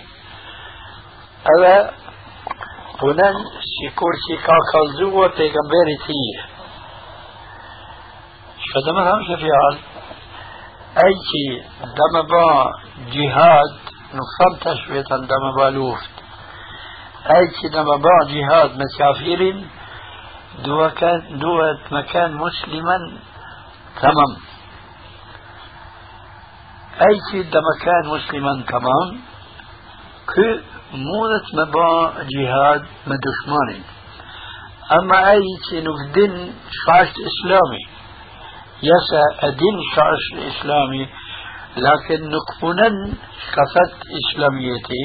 [1.57, 1.91] أبا
[3.01, 3.35] قنن
[3.75, 6.37] سيكول سيكا كالزوة پیغمبر تيه
[8.71, 9.77] شدمر هم شفيعال
[11.05, 11.63] أي شيء
[11.99, 12.73] دم با
[13.13, 13.75] جهاد
[14.15, 16.14] نفهم تشوية دم با لوفت.
[17.97, 19.67] با جهاد مسافرين
[20.65, 22.99] دو كان دوت مكان مسلما
[24.01, 24.33] تمام.
[27.51, 29.21] ده مكان مسلما تمام.
[30.35, 30.61] كي
[30.93, 33.81] مونت مبا جهاد مدشماني
[34.93, 37.85] أما أي شيء نفدن شعشت إسلامي
[38.83, 41.09] يسا أدين شعش الإسلامي
[41.77, 43.15] لكن نكبونن
[43.55, 45.03] كفت إسلاميتي.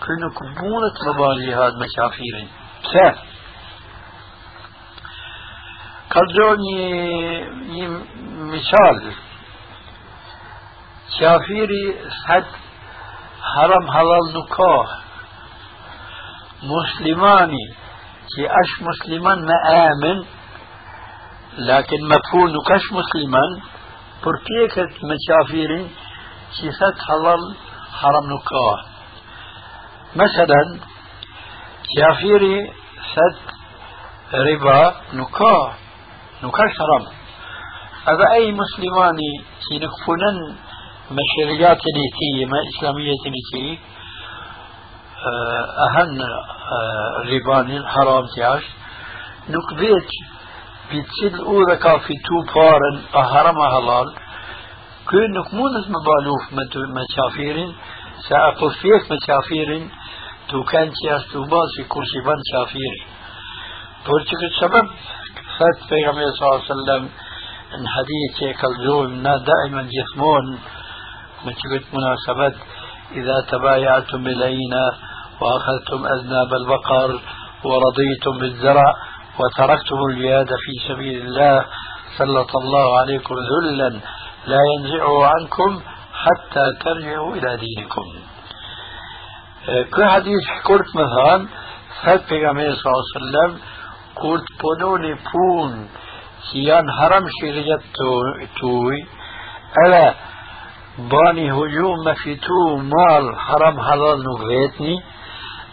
[0.00, 2.48] كل نكبونة مبا جهاد مسافرين
[2.92, 3.14] سه
[6.10, 6.74] كالجوني
[8.52, 9.12] مثال.
[11.20, 11.84] شافيري
[12.26, 12.44] حد
[13.42, 14.86] حرم حلال نكاه
[16.62, 17.64] مسلماني
[18.36, 20.24] كي أش مسلمان ما آمن
[21.58, 23.60] لكن مفهوم نكاش مسلمان.
[24.24, 25.90] بركيكت مشافيري
[26.60, 27.42] كي فت حلال
[28.00, 28.89] حرم نكاه
[30.16, 30.80] مثلا
[31.96, 32.70] شافيري
[33.14, 33.54] فت
[34.34, 35.72] ربا نكاه
[36.44, 37.06] نكاش حرام
[38.08, 39.32] هذا أي مسلماني
[39.68, 40.56] كي نكفنن
[41.10, 43.78] مشريات نيتي ما إسلامية نيتي
[45.86, 46.18] أهن
[47.30, 48.62] ربان حرام تياش.
[49.48, 50.08] نكبيت
[50.90, 54.14] بيتسل أورا كافي تو بارن أهرم هلال
[55.10, 56.42] كون نكمونس مبالوف
[56.96, 57.74] مشافيرين
[58.28, 59.90] سأقول فيك مشافيرين
[60.50, 62.94] تو كان تياش تو باسي كرسي بان شافير
[64.06, 64.86] برشك السبب
[65.56, 67.02] فات پیغمبر صلى الله عليه وسلم
[67.74, 70.44] ان حديث كالزوم دائما يثمون
[71.44, 71.54] من
[71.92, 72.56] مناسبات
[73.12, 74.84] إذا تبايعتم بالعينة
[75.40, 77.20] وأخذتم أذناب البقر
[77.64, 78.94] ورضيتم بالزرع
[79.40, 81.64] وتركتم الجهاد في سبيل الله
[82.18, 83.88] سلط الله عليكم ذلا
[84.46, 85.82] لا ينزعه عنكم
[86.12, 88.29] حتى ترجعوا إلى دينكم.
[89.66, 91.46] كل حديث قلت مثلا
[92.02, 93.58] فات پیغمبر صلى الله عليه وسلم
[94.16, 95.88] قلت بنوني بون
[96.52, 97.80] سيان حرم شريت
[98.60, 99.06] توي
[99.86, 100.14] ألا
[100.98, 105.02] باني هجوم في تو مال حرم حلال نغيتني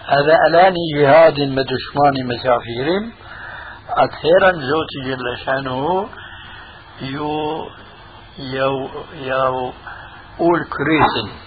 [0.05, 2.87] هذا ألاني جهاد مدشماني مسافير
[3.89, 6.09] أتخيرا زوتي جل شانه
[7.01, 7.67] يو
[8.39, 9.71] يو يو
[10.39, 11.46] أول كريسن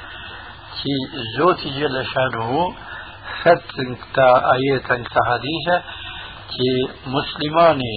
[0.81, 0.93] تي
[1.37, 2.73] زوتي جل شانه
[3.41, 3.75] خط
[4.15, 5.77] تا آيات تا حديثة
[6.53, 6.69] تي
[7.15, 7.95] مسلماني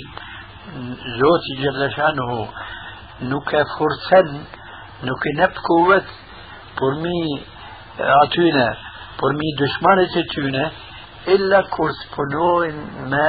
[1.20, 2.48] زوتي جل شانه
[3.22, 4.28] نوكا فرسن
[5.04, 6.06] نوكا نبكوت
[6.80, 7.42] برمي
[8.00, 8.76] أعطينا
[9.22, 10.70] برمي دشمانة تتونا
[11.28, 12.48] إلا كورسبونو
[13.10, 13.28] ما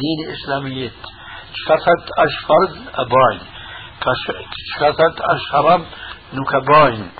[0.00, 0.90] دين إسلامية
[1.66, 3.40] شخصت أشفرد أباين
[4.74, 5.84] شخصت أشهرم
[6.34, 7.10] نكباين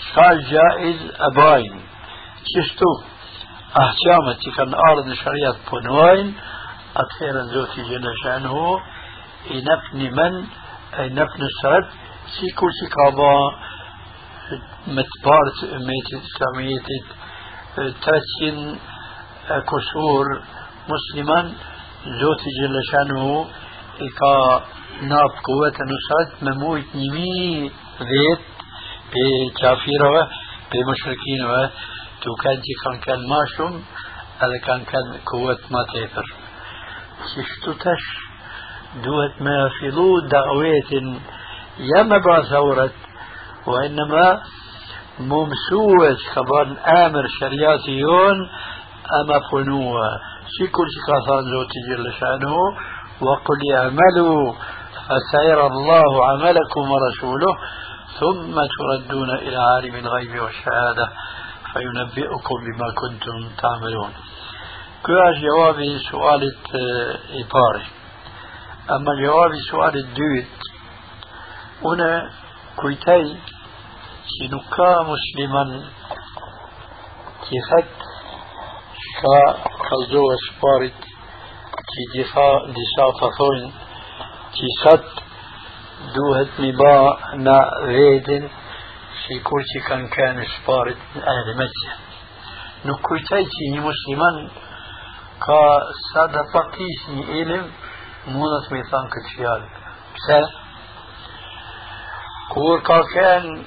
[0.00, 1.80] شخص جائز أباين.
[2.52, 2.92] شستو
[3.78, 6.34] أحكامتي كان أرض شريعة بونوين
[6.96, 8.80] أطير زوتي جل شأنه
[9.50, 10.46] إنفني من؟
[10.98, 11.88] نفن السرد.
[12.26, 13.34] سيكو سيكابا
[14.86, 16.88] متبارت أميت إسلامية
[17.76, 18.78] ترسين
[19.70, 20.26] كسور
[20.88, 21.52] مسلما
[22.20, 23.46] زوتي جل شأنه
[24.06, 24.64] إكا
[25.02, 27.70] ناب قوة نصرت مموت نمي
[28.00, 28.44] ذيت.
[29.12, 30.28] بكافيرة
[30.72, 31.42] بمشركين
[32.22, 33.84] تو كان كان كان ماشوم
[34.38, 36.26] هذا كان كان قوة ما تيفر
[37.30, 38.04] شفتو تش
[39.04, 40.92] دوت ما فضو دعوات
[41.78, 42.94] يما با ثورت
[43.66, 44.40] وإنما
[45.20, 46.66] ممسوس خبر
[47.04, 48.36] آمر شرياتيون
[49.20, 50.10] أما فنوها
[50.54, 52.56] شي كل شي قاصان زوتي جل شأنه
[53.20, 54.54] وقل اعملوا
[55.06, 57.52] فسيرى الله عملكم ورسوله.
[58.20, 61.06] ثم تردون إلى عالم الغيب والشهادة
[61.72, 64.12] فينبئكم بما كنتم تعملون.
[65.06, 66.42] كواش جوابي سؤال
[67.40, 67.86] إباري
[68.90, 70.58] أما جوابي سؤال الدوت
[71.84, 72.30] هنا
[72.76, 73.36] كويتاي
[74.38, 75.64] سنكا مسلما
[77.44, 77.94] كيفت
[79.02, 79.40] شكا
[79.88, 81.00] كالدو سبارت
[81.90, 83.72] كي دفاع دسا فثوين
[84.54, 85.29] كي ست
[86.14, 88.48] دوهت نبا نا غيدن
[89.22, 91.92] شي كوشي كان كان سبارت أهل مكه
[92.84, 94.50] نكوشي مسلمان
[95.46, 95.62] كا
[96.14, 97.70] سادة بقيشني إلم
[98.26, 99.62] مونس ميثان كتشيال
[100.14, 100.40] بسا
[102.54, 103.64] كور كا كان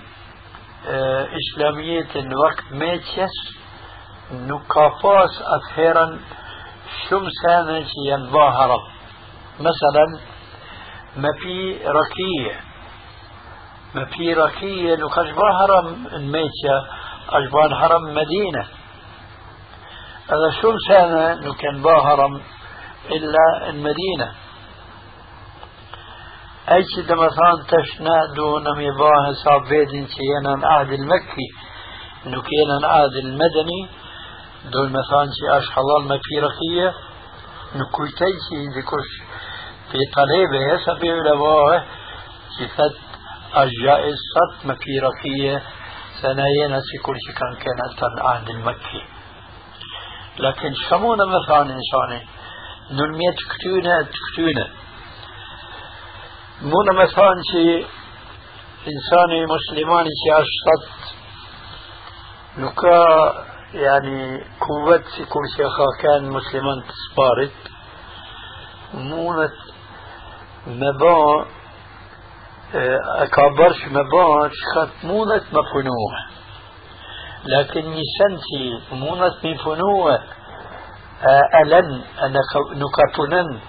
[0.88, 2.14] آه، إسلامية
[2.44, 3.36] وقت ميتشس
[4.32, 6.20] نكافاس أثيرا
[7.10, 8.78] شمسانا شيئا ظاهرا
[9.60, 10.33] مثلا
[11.18, 12.60] ما في ركية
[13.96, 16.76] ما في ركية لو كشبا حرم الميتة
[17.30, 18.68] أجبان حرم مدينة.
[20.28, 22.42] هذا شو سنة لو كان با حرم
[23.12, 24.32] إلا المدينة.
[26.72, 31.48] أي شيء مثلا تشنا دون مباه حساب بيدين شيئا العهد المكي.
[32.26, 33.90] إنه كان العهد المدني
[34.72, 36.94] دون مثلا شيء أش حلال ما في رقية.
[37.76, 39.12] نكويتي شيء ذكرش
[39.94, 41.88] في طلبه سبي علماء
[42.58, 42.96] صفت
[43.58, 45.64] الجائز صد مكيركية
[46.22, 49.04] سنين كل شيء كان كانت العهد المكي.
[50.40, 52.28] لكن شمونا مثلا إنساني؟
[52.92, 54.68] نلميت كتونة كتونة
[56.62, 57.86] مونا مثلا شي
[58.92, 61.16] إنساني مسلماني شي أشتت.
[62.58, 65.68] نكا يعني قوة كل شيء
[66.02, 67.54] كان مسلمان تسبارت.
[68.94, 69.73] مونت
[73.58, 76.34] bërsh me ba çka mundet me punue
[77.46, 80.20] لكن نسنتي مونت من فنوة
[81.62, 82.40] ألن أنا
[82.82, 83.60] نكتنن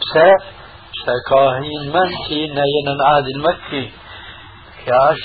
[0.00, 0.28] بسا
[1.06, 3.90] سكاهين منتي نين عاد المكي
[4.86, 5.20] كاش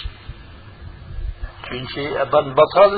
[1.70, 2.04] çünkü
[2.34, 2.94] ben batal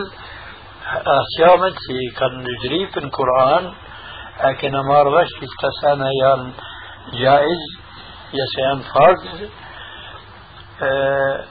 [1.17, 3.73] ahkameti kan nüdri في القرآن
[4.43, 6.51] لكن ما رغش استسانا يان
[7.21, 7.63] جائز
[8.33, 9.49] يسيان فرض
[10.83, 11.45] آه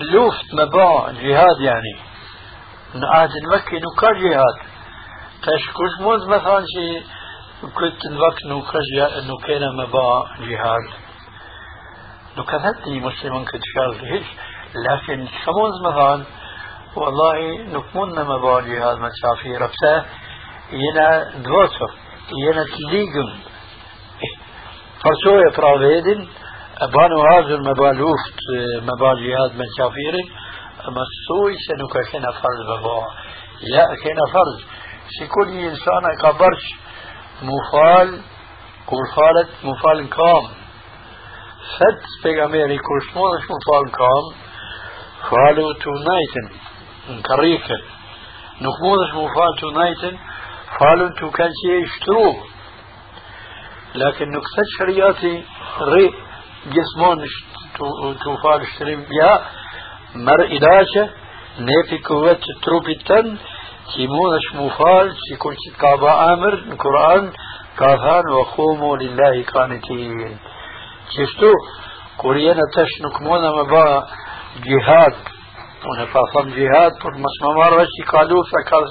[0.00, 1.96] لوفت مباع جهاد يعني
[2.94, 4.72] من عهد المكي نكا جهاد.
[5.42, 7.00] تشكوش موز مثلا شي
[7.62, 8.78] كنت الوقت نكا
[9.20, 11.02] نكينا مباع جهاد.
[12.38, 14.24] نكثتني مسلما كنت شاغل
[14.74, 16.24] لكن شموز مثلا
[16.96, 20.04] والله نكمن مباع جهاد ما تشافي رفسه
[20.72, 21.90] ينا دوتر
[22.46, 23.51] ينا تليقم
[25.02, 26.28] فرسوية فرافيدن
[26.80, 28.38] بانو هذا المبالوفت
[28.82, 30.14] مباليات من كافير
[30.88, 33.06] اما سوي سنوكا كنا فرض بابا.
[33.74, 34.60] يا كنا فرض.
[35.34, 36.64] كل انسان كبرش
[37.42, 38.20] مفال
[38.86, 40.44] كل فالت مفال كام
[41.76, 44.26] فت بيغاميري كل شمولش مفال كام
[45.30, 46.46] فالو تو نايتن
[47.22, 47.76] كريكا
[48.62, 50.18] نخمودش مفال تو نايتن
[50.80, 52.34] فالو تو كان شيء يشتروه
[53.94, 55.44] لكن نكتة شرياتي
[55.80, 56.14] ري
[56.66, 57.26] جسمون
[58.24, 59.40] توفال اشتريم يا
[60.14, 61.10] مر إلاشة
[61.58, 63.36] نيفي قوة تروبي تن
[63.94, 67.32] تيمونش مفال تيكون كابا آمر القرآن
[67.78, 70.38] كافان وقوموا لله قانتين
[71.16, 71.52] شفتو
[72.16, 74.06] كوريانا تش مونا مبا
[74.66, 75.16] جهاد.
[75.86, 78.84] ونفاصم جهاد پر مسمى مارشي قالوا فكال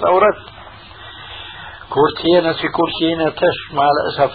[1.89, 4.32] كورتينا تش مع الأسف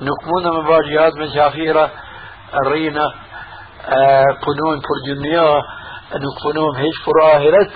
[0.00, 1.90] نكمونا من باجيات من شافيرة
[2.62, 3.04] الرينا
[3.84, 5.62] آه، بر دنيا
[6.14, 7.72] نكمونهم هيش بر آهرت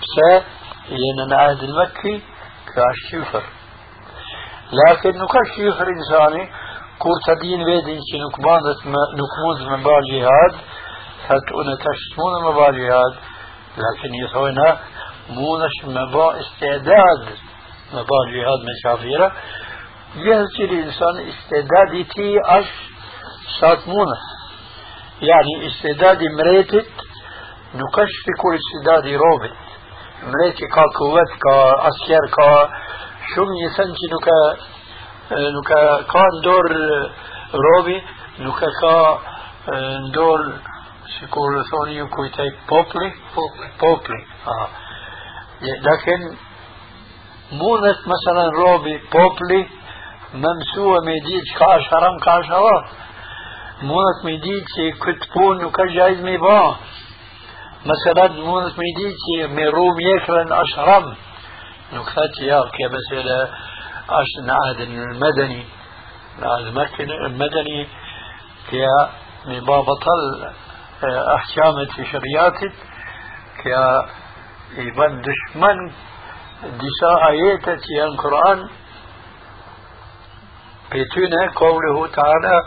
[0.00, 0.44] بسا
[0.90, 2.22] ين عهد المكي
[2.74, 3.42] كاشيفر
[4.72, 6.50] لكن نكاشيفر إنساني
[6.98, 8.78] كورتا دين بيدين شي نكمانت
[9.20, 10.52] نكموز من باجيهاد
[11.28, 12.56] فتؤنا تشتمون من
[13.76, 14.78] لكن يثوينا
[15.30, 17.20] مونش مبا استعداد
[17.92, 18.76] مبا جهاد من
[20.16, 22.66] شافيرة يهزي الإنسان استعدادي تي أش
[23.60, 24.18] ساتمونة
[25.22, 26.90] يعني استعدادي مريتت
[27.74, 29.56] نكش في كل استعدادي روبت
[30.22, 32.68] مريتي كا قوت كا أسير كا
[33.34, 34.66] شم يسنجي نكا
[36.12, 36.66] ka ndor
[37.52, 37.96] robi,
[38.38, 38.94] nuk ka ka
[40.06, 40.40] ndor
[41.18, 43.12] sikur thoni ju kujtaj popli,
[43.78, 44.20] popli.
[44.46, 44.68] Ah.
[45.62, 46.36] لكن
[47.52, 49.68] mundet مثلا robi popli
[50.36, 52.80] ممسوة ميديت كاش حرام كاش هوا
[53.82, 54.66] مونت ميديت
[55.02, 56.76] كت بون وكا جايز ميبا
[57.86, 61.14] مثلا مونت ميديت ميروم يكرن اش حرام.
[61.92, 63.48] نكتات يا كي مثلا
[64.10, 65.64] اش نعهد المدني
[66.40, 67.88] نعهد مكن المدني
[68.70, 68.86] كي
[69.46, 70.22] ميبا بطل
[71.04, 72.68] آه، احكامة شرياتي
[73.62, 74.06] كيا
[74.76, 75.90] يبن دشمن
[76.62, 78.68] دشا آياتي عن القرآن
[80.92, 82.60] بيتنا قوله تعالى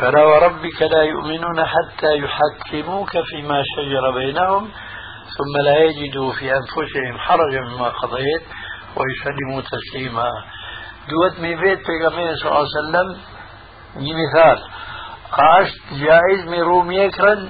[0.00, 4.70] فلا وربك لا يؤمنون حتى يحكموك فيما شجر بينهم
[5.36, 8.42] ثم لا يجدوا في أنفسهم حرجا مما قضيت
[8.96, 10.28] ويسلموا تسليما.
[11.08, 13.08] دوت من بيت بيغمين صلى الله عليه وسلم
[13.96, 14.58] مثال.
[15.32, 17.46] është gjaiz me ru mjekrën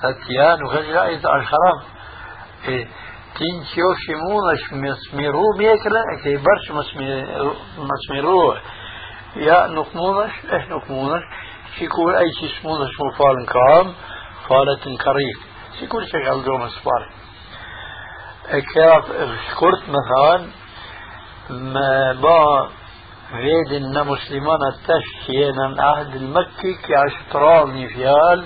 [0.00, 1.22] thët ja nuk është gjaiz
[3.38, 6.70] تین چیو شمون اشمیرو میکرا اکی برش
[7.78, 8.54] مسمیرو
[9.36, 11.22] یا نکمونش اش نکمونش
[11.78, 13.94] چی کور ای چی شمونش مفال کام
[14.48, 15.36] فالت کریف
[15.80, 17.06] چی کور شکل دوم اسفار
[18.48, 19.04] اکیاف
[19.50, 20.40] شکرت مثلا
[21.50, 22.68] ما با
[23.32, 28.44] غید ان مسلمان تشکینا اهد المکی که اشترال نیفیال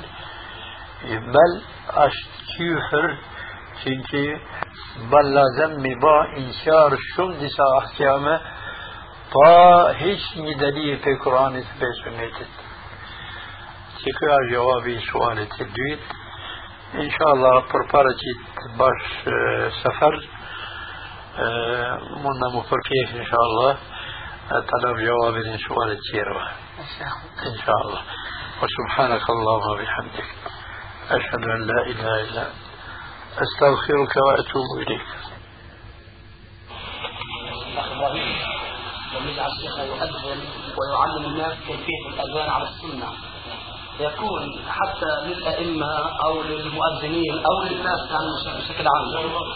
[1.34, 1.61] بل
[1.97, 3.16] اشتیفر
[3.84, 4.36] چنچی
[7.59, 8.34] e ahkame
[9.34, 9.53] pa
[10.01, 12.64] hiç një dalil të Kuranit dhe Sunnetit
[14.01, 19.11] që kjo është jawabi i sualit të dytë inshallah për para që të bash
[19.82, 20.20] safar
[22.24, 23.74] mund në mu përpjek inshallah
[24.51, 25.34] طلب جواب
[25.68, 26.48] سؤال التيروة
[27.46, 28.03] إن شاء الله
[28.62, 30.28] وسبحانك اللهم وبحمدك
[31.11, 32.70] أشهد أن لا إله إلا أنت
[33.31, 35.07] أستغفرك وأتوب إليك.
[39.14, 40.41] لم يجعل الشيخ يؤذن
[40.78, 43.09] ويعلم الناس كيفية الأذان على السنة
[44.01, 45.93] يكون حتى للأئمة
[46.24, 49.07] أو للمؤذنين أو للناس يعني بشكل عام.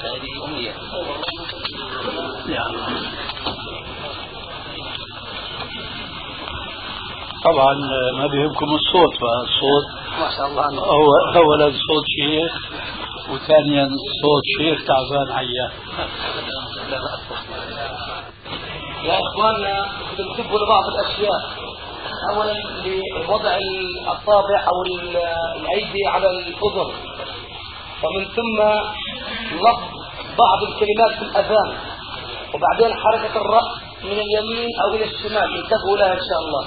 [0.05, 0.75] هذه أمنية
[7.45, 7.75] طبعا
[8.19, 9.87] ما بيهمكم الصوت فالصوت
[10.21, 10.65] ما شاء الله.
[10.65, 12.53] هو اولا صوت شيخ
[13.31, 13.89] وثانيا
[14.23, 15.73] صوت شيخ تعبان عيان
[19.05, 19.87] يا إخواننا
[20.19, 21.41] بنسبوا لبعض الأشياء.
[22.31, 22.55] اولا
[23.27, 24.83] لوضع الأصابع أو
[25.57, 26.91] الأيدي على الأذن.
[28.03, 28.59] ومن ثم
[29.53, 29.91] لفظ
[30.39, 31.79] بعض الكلمات في الأذان.
[32.55, 33.71] وبعدين حركة الرأس
[34.05, 35.49] من اليمين أو إلى الشمال.
[35.63, 36.65] انتبهوا لها إن شاء الله.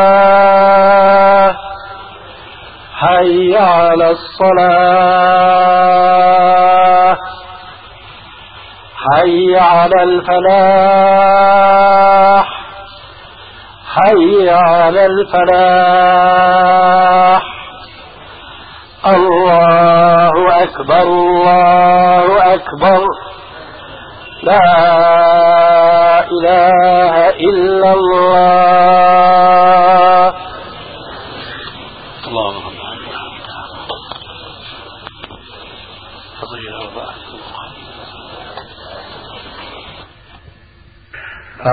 [2.95, 5.59] حي على الصلاة.
[8.97, 11.29] حي على الفلاح.
[13.95, 15.43] حي على الفلاح.
[19.07, 23.01] الله أكبر الله أكبر.
[24.43, 24.61] لا
[26.31, 28.69] إله إلا الله
[32.27, 32.69] اللهم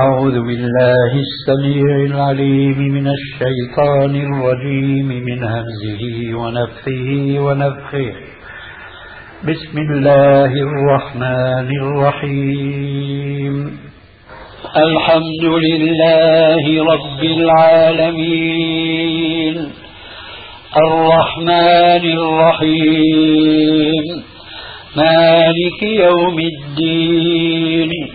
[0.02, 8.12] أعوذ بالله السميع العليم من الشيطان الرجيم من همزه ونفخه ونفخه.
[9.48, 13.80] بسم الله الرحمن الرحيم.
[14.78, 18.26] الحمد لله رب العالمين.
[20.78, 24.06] الرحمن الرحيم.
[24.98, 28.15] مالك يوم الدين.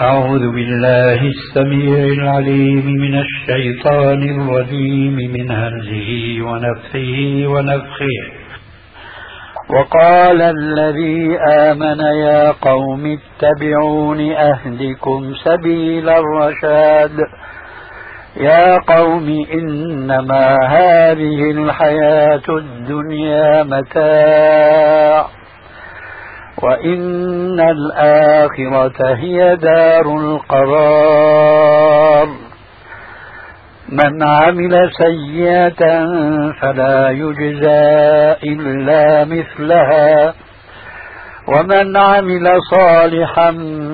[0.00, 8.20] أعوذ بالله السميع العليم من الشيطان الرجيم من همزه ونفخه ونفخه.
[9.70, 17.18] وقال الذي آمن يا قوم اتبعون أهدكم سبيل الرشاد.
[18.36, 25.37] يا قوم إنما هذه الحياة الدنيا متاع.
[26.62, 31.48] وإن الآخرة هي دار القرار.
[33.88, 36.06] من عمل سيئة
[36.60, 40.34] فلا يجزى إلا مثلها.
[41.48, 43.50] ومن عمل صالحا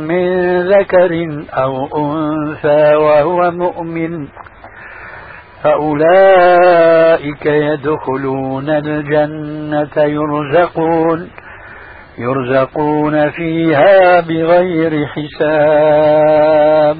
[0.08, 0.28] من
[0.68, 4.28] ذكر أو أنثى وهو مؤمن
[5.62, 11.30] فأولئك يدخلون الجنة يرزقون.
[12.18, 16.98] يرزقون فيها بغير حساب.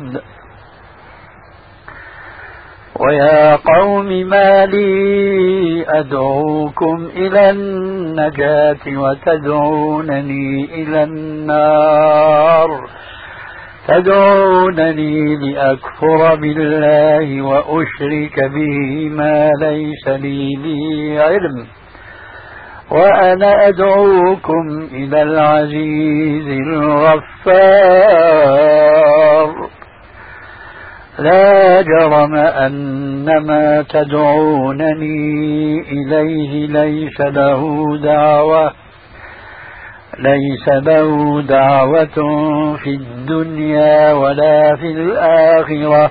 [3.00, 12.70] ويا قوم ما لي أدعوكم إلى النجاة وتدعونني إلى النار.
[13.88, 21.66] تدعونني لأكفر بالله وأشرك به ما ليس لي به علم
[22.90, 27.94] وأنا أدعوكم إلى العزيز الغفار.
[31.18, 38.72] لا جرم أن ما تدعونني إليه ليس له دعوة
[40.18, 42.16] ليس له دعوة
[42.76, 46.10] في الدنيا ولا في الآخرة.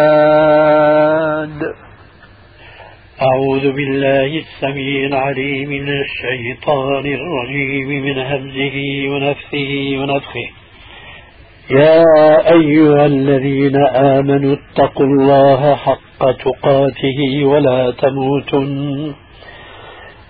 [3.22, 8.78] أعوذ بالله السميع العليم من الشيطان الرجيم من همزه
[9.10, 10.50] ونفثه ونفخه.
[11.72, 12.06] يا
[12.54, 19.14] أيها الذين آمنوا اتقوا الله حق تقاته ولا تموتن.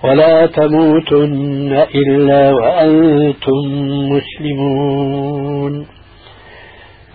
[0.04, 3.62] ولا تموتن إلا وأنتم
[4.10, 5.86] مسلمون.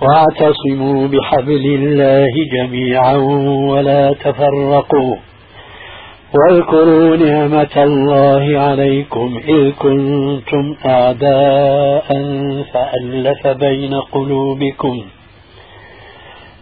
[0.02, 3.16] واعتصموا بحبل الله جميعا
[3.70, 5.16] ولا تفرقوا.
[6.34, 12.06] واذكروا نعمة الله عليكم إذ كنتم أعداء
[12.72, 15.02] فألف بين قلوبكم.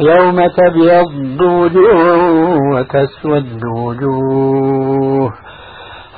[0.00, 5.32] يوم تبيض وجوه وتسود وجوه.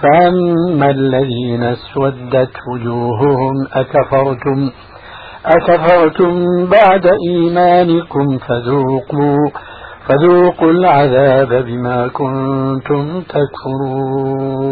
[0.03, 4.71] فأما الذين اسودت وجوههم أكفرتم؟
[5.47, 9.51] أكفرتم بعد إيمانكم فذوقوا
[10.09, 14.71] فذوقوا العذاب بما كنتم تكفرون.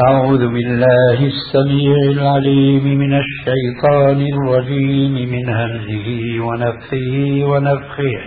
[0.00, 8.20] أعوذ بالله السميع العليم من الشيطان الرجيم من همزه ونفخه ونفخه.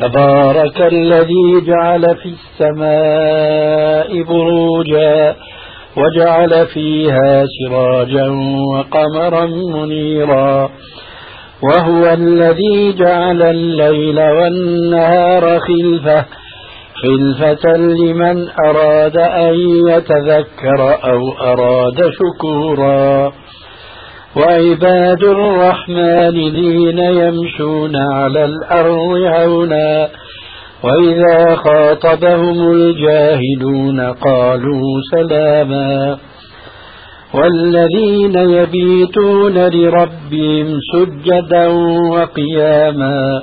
[0.00, 5.36] تبارك الذي جعل في السماء بروجا
[5.96, 8.28] وجعل فيها سراجا
[8.74, 10.70] وقمرا منيرا.
[11.62, 16.24] وهو الذي جعل الليل والنهار خلفه
[17.02, 19.54] خلفة لمن أراد أن
[19.88, 23.32] يتذكر أو أراد شكورا
[24.36, 30.08] وعباد الرحمن الذين يمشون على الأرض هونا
[30.82, 36.18] وإذا خاطبهم الجاهلون قالوا سلاما
[37.34, 41.66] والذين يبيتون لربهم سجدا
[42.12, 43.42] وقياما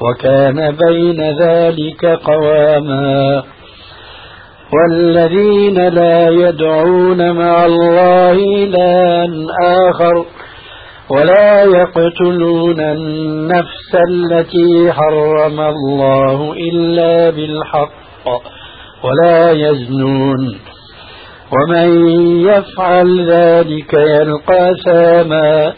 [0.00, 3.42] وكان بين ذلك قواما
[4.72, 9.26] والذين لا يدعون مع الله إلها
[9.62, 10.24] آخر
[11.10, 17.92] ولا يقتلون النفس التي حرم الله إلا بالحق
[19.04, 20.58] ولا يزنون
[21.52, 22.08] ومن
[22.40, 25.72] يفعل ذلك يلقى ساما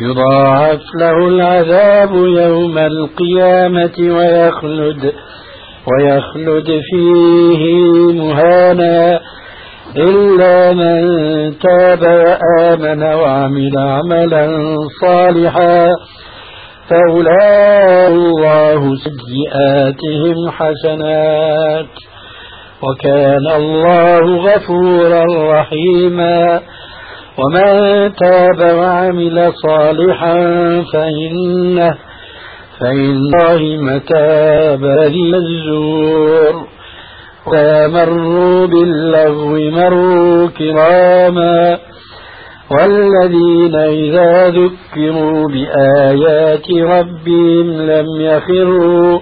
[0.00, 5.12] يضاعف له العذاب يوم القيامة ويخلد
[5.86, 7.82] ويخلد فيه
[8.12, 9.20] مهانا
[9.96, 11.04] إلا من
[11.58, 15.88] تاب وآمن وعمل عملا صالحا.
[16.90, 21.86] فأولئك الله سيئاتهم حسنات.
[22.82, 25.24] وكان الله غفورا
[25.60, 26.60] رحيما.
[27.38, 30.34] ومن تاب وعمل صالحا
[30.92, 31.94] فإنه
[32.80, 36.66] فإن الله متاب للزور
[37.46, 41.78] ومروا باللغو مروا كراما
[42.70, 49.18] والذين إذا ذكروا بآيات ربهم لم يخروا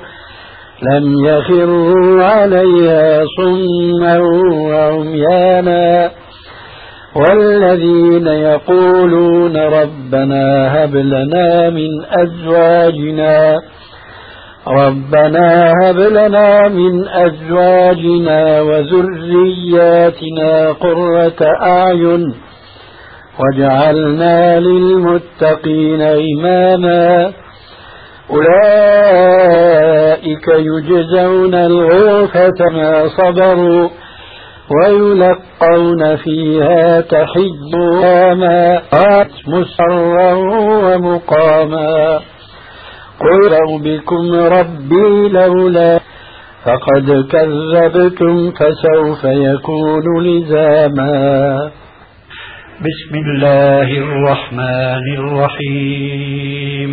[0.82, 4.18] لم يخروا عليها صما
[4.68, 6.10] وعميانا
[7.14, 13.60] والذين يقولون ربنا هب لنا من أزواجنا
[14.68, 22.34] ربنا هب لنا من أزواجنا وذرياتنا قرة أعين
[23.38, 27.32] واجعلنا للمتقين إماما.
[29.22, 33.88] أولئك يجزون الغرفة ما صبروا
[34.74, 38.82] ويلقون فيها تحية ما
[39.48, 40.32] مسرا
[40.86, 42.20] ومقاما
[43.20, 43.52] قل
[43.84, 46.00] بكم ربي لولا
[46.64, 51.70] فقد كذبتم فسوف يكون لزاما
[52.80, 56.92] بسم الله الرحمن الرحيم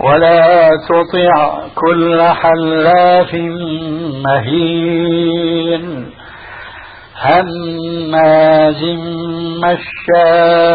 [0.00, 3.34] ولا تطع كل حلاف
[4.24, 5.84] مهين.
[7.22, 8.82] هماز
[9.64, 10.74] مشاء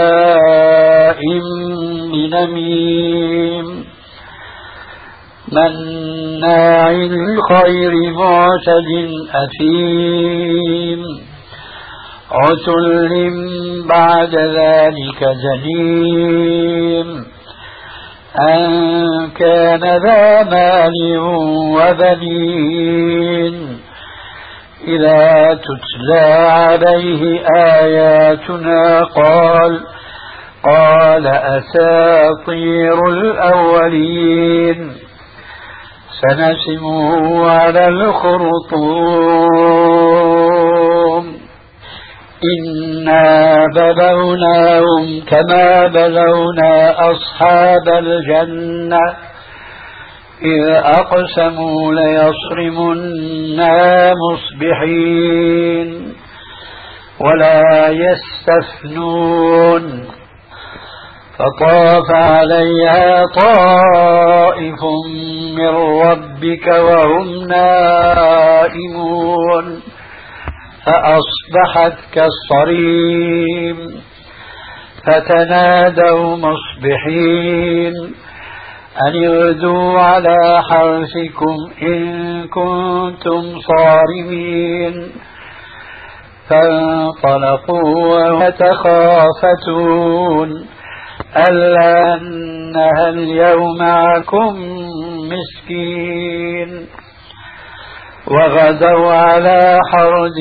[2.13, 3.67] بنميم
[5.51, 8.89] مناع الخير معتد
[9.43, 11.01] أثيم.
[12.32, 13.13] عتل
[13.89, 17.09] بعد ذلك زنيم
[18.38, 21.17] أن كان ذا مال
[21.77, 23.55] وبنين.
[24.88, 29.80] إذا تتلى عليه آياتنا قال
[30.65, 34.93] قال أساطير الأولين.
[36.21, 39.49] سنسمه على الخرطوم.
[42.44, 49.00] إنا بلوناهم كما بلونا أصحاب الجنة
[50.42, 53.74] إذ أقسموا ليصرمنا
[54.14, 55.90] مصبحين
[57.20, 57.90] ولا
[58.80, 59.84] يستثنون
[61.40, 64.82] فطاف عليها طائف
[65.58, 65.68] من
[66.02, 67.48] ربك وهم
[68.50, 69.66] نائمون
[70.86, 73.77] فأصبحت كالصريم
[75.05, 77.93] فتنادوا مصبحين
[79.07, 82.03] أن اغدوا على حرثكم إن
[82.47, 85.11] كنتم صارمين
[86.49, 88.30] فانطلقوا
[89.49, 90.49] وتخافتون
[91.38, 94.55] ألا أنها اليوم معكم
[95.32, 96.88] مسكين
[98.30, 100.39] وغدوا على حرد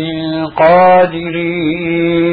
[0.57, 2.29] قادرين.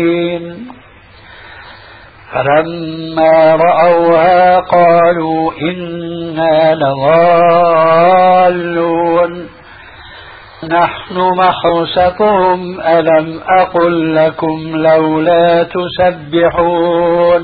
[2.34, 7.96] فلما رأوها قالوا إنا لضالون.
[10.70, 17.44] نحن محرستهم ألم أقل لكم لولا تسبحون.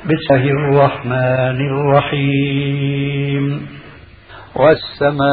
[0.00, 3.66] بسم الله الرحمن الرحيم.
[4.56, 5.24] والسماء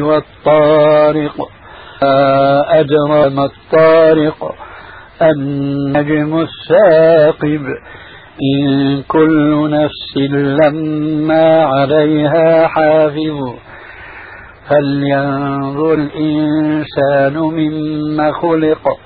[0.00, 1.36] والطارق
[2.68, 4.54] أجرى ما الطارق
[5.22, 7.62] النجم الثاقب.
[8.54, 13.54] إن كل نفس لما عليها حافظ.
[14.68, 19.05] فلينظر الإنسان مما خلق.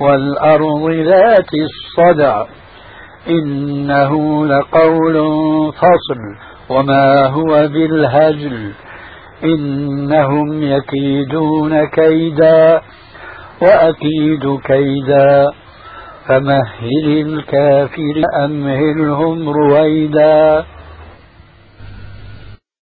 [0.00, 2.44] والأرض ذات الصدع.
[3.28, 5.14] إنه لقول
[5.72, 6.20] فصل.
[6.70, 8.72] وما هو بالهجل.
[9.44, 12.80] إنهم يكيدون كيدا
[13.62, 15.46] وأكيد كيدا.
[16.28, 20.64] فمهل الكافر أمهلهم رويدا.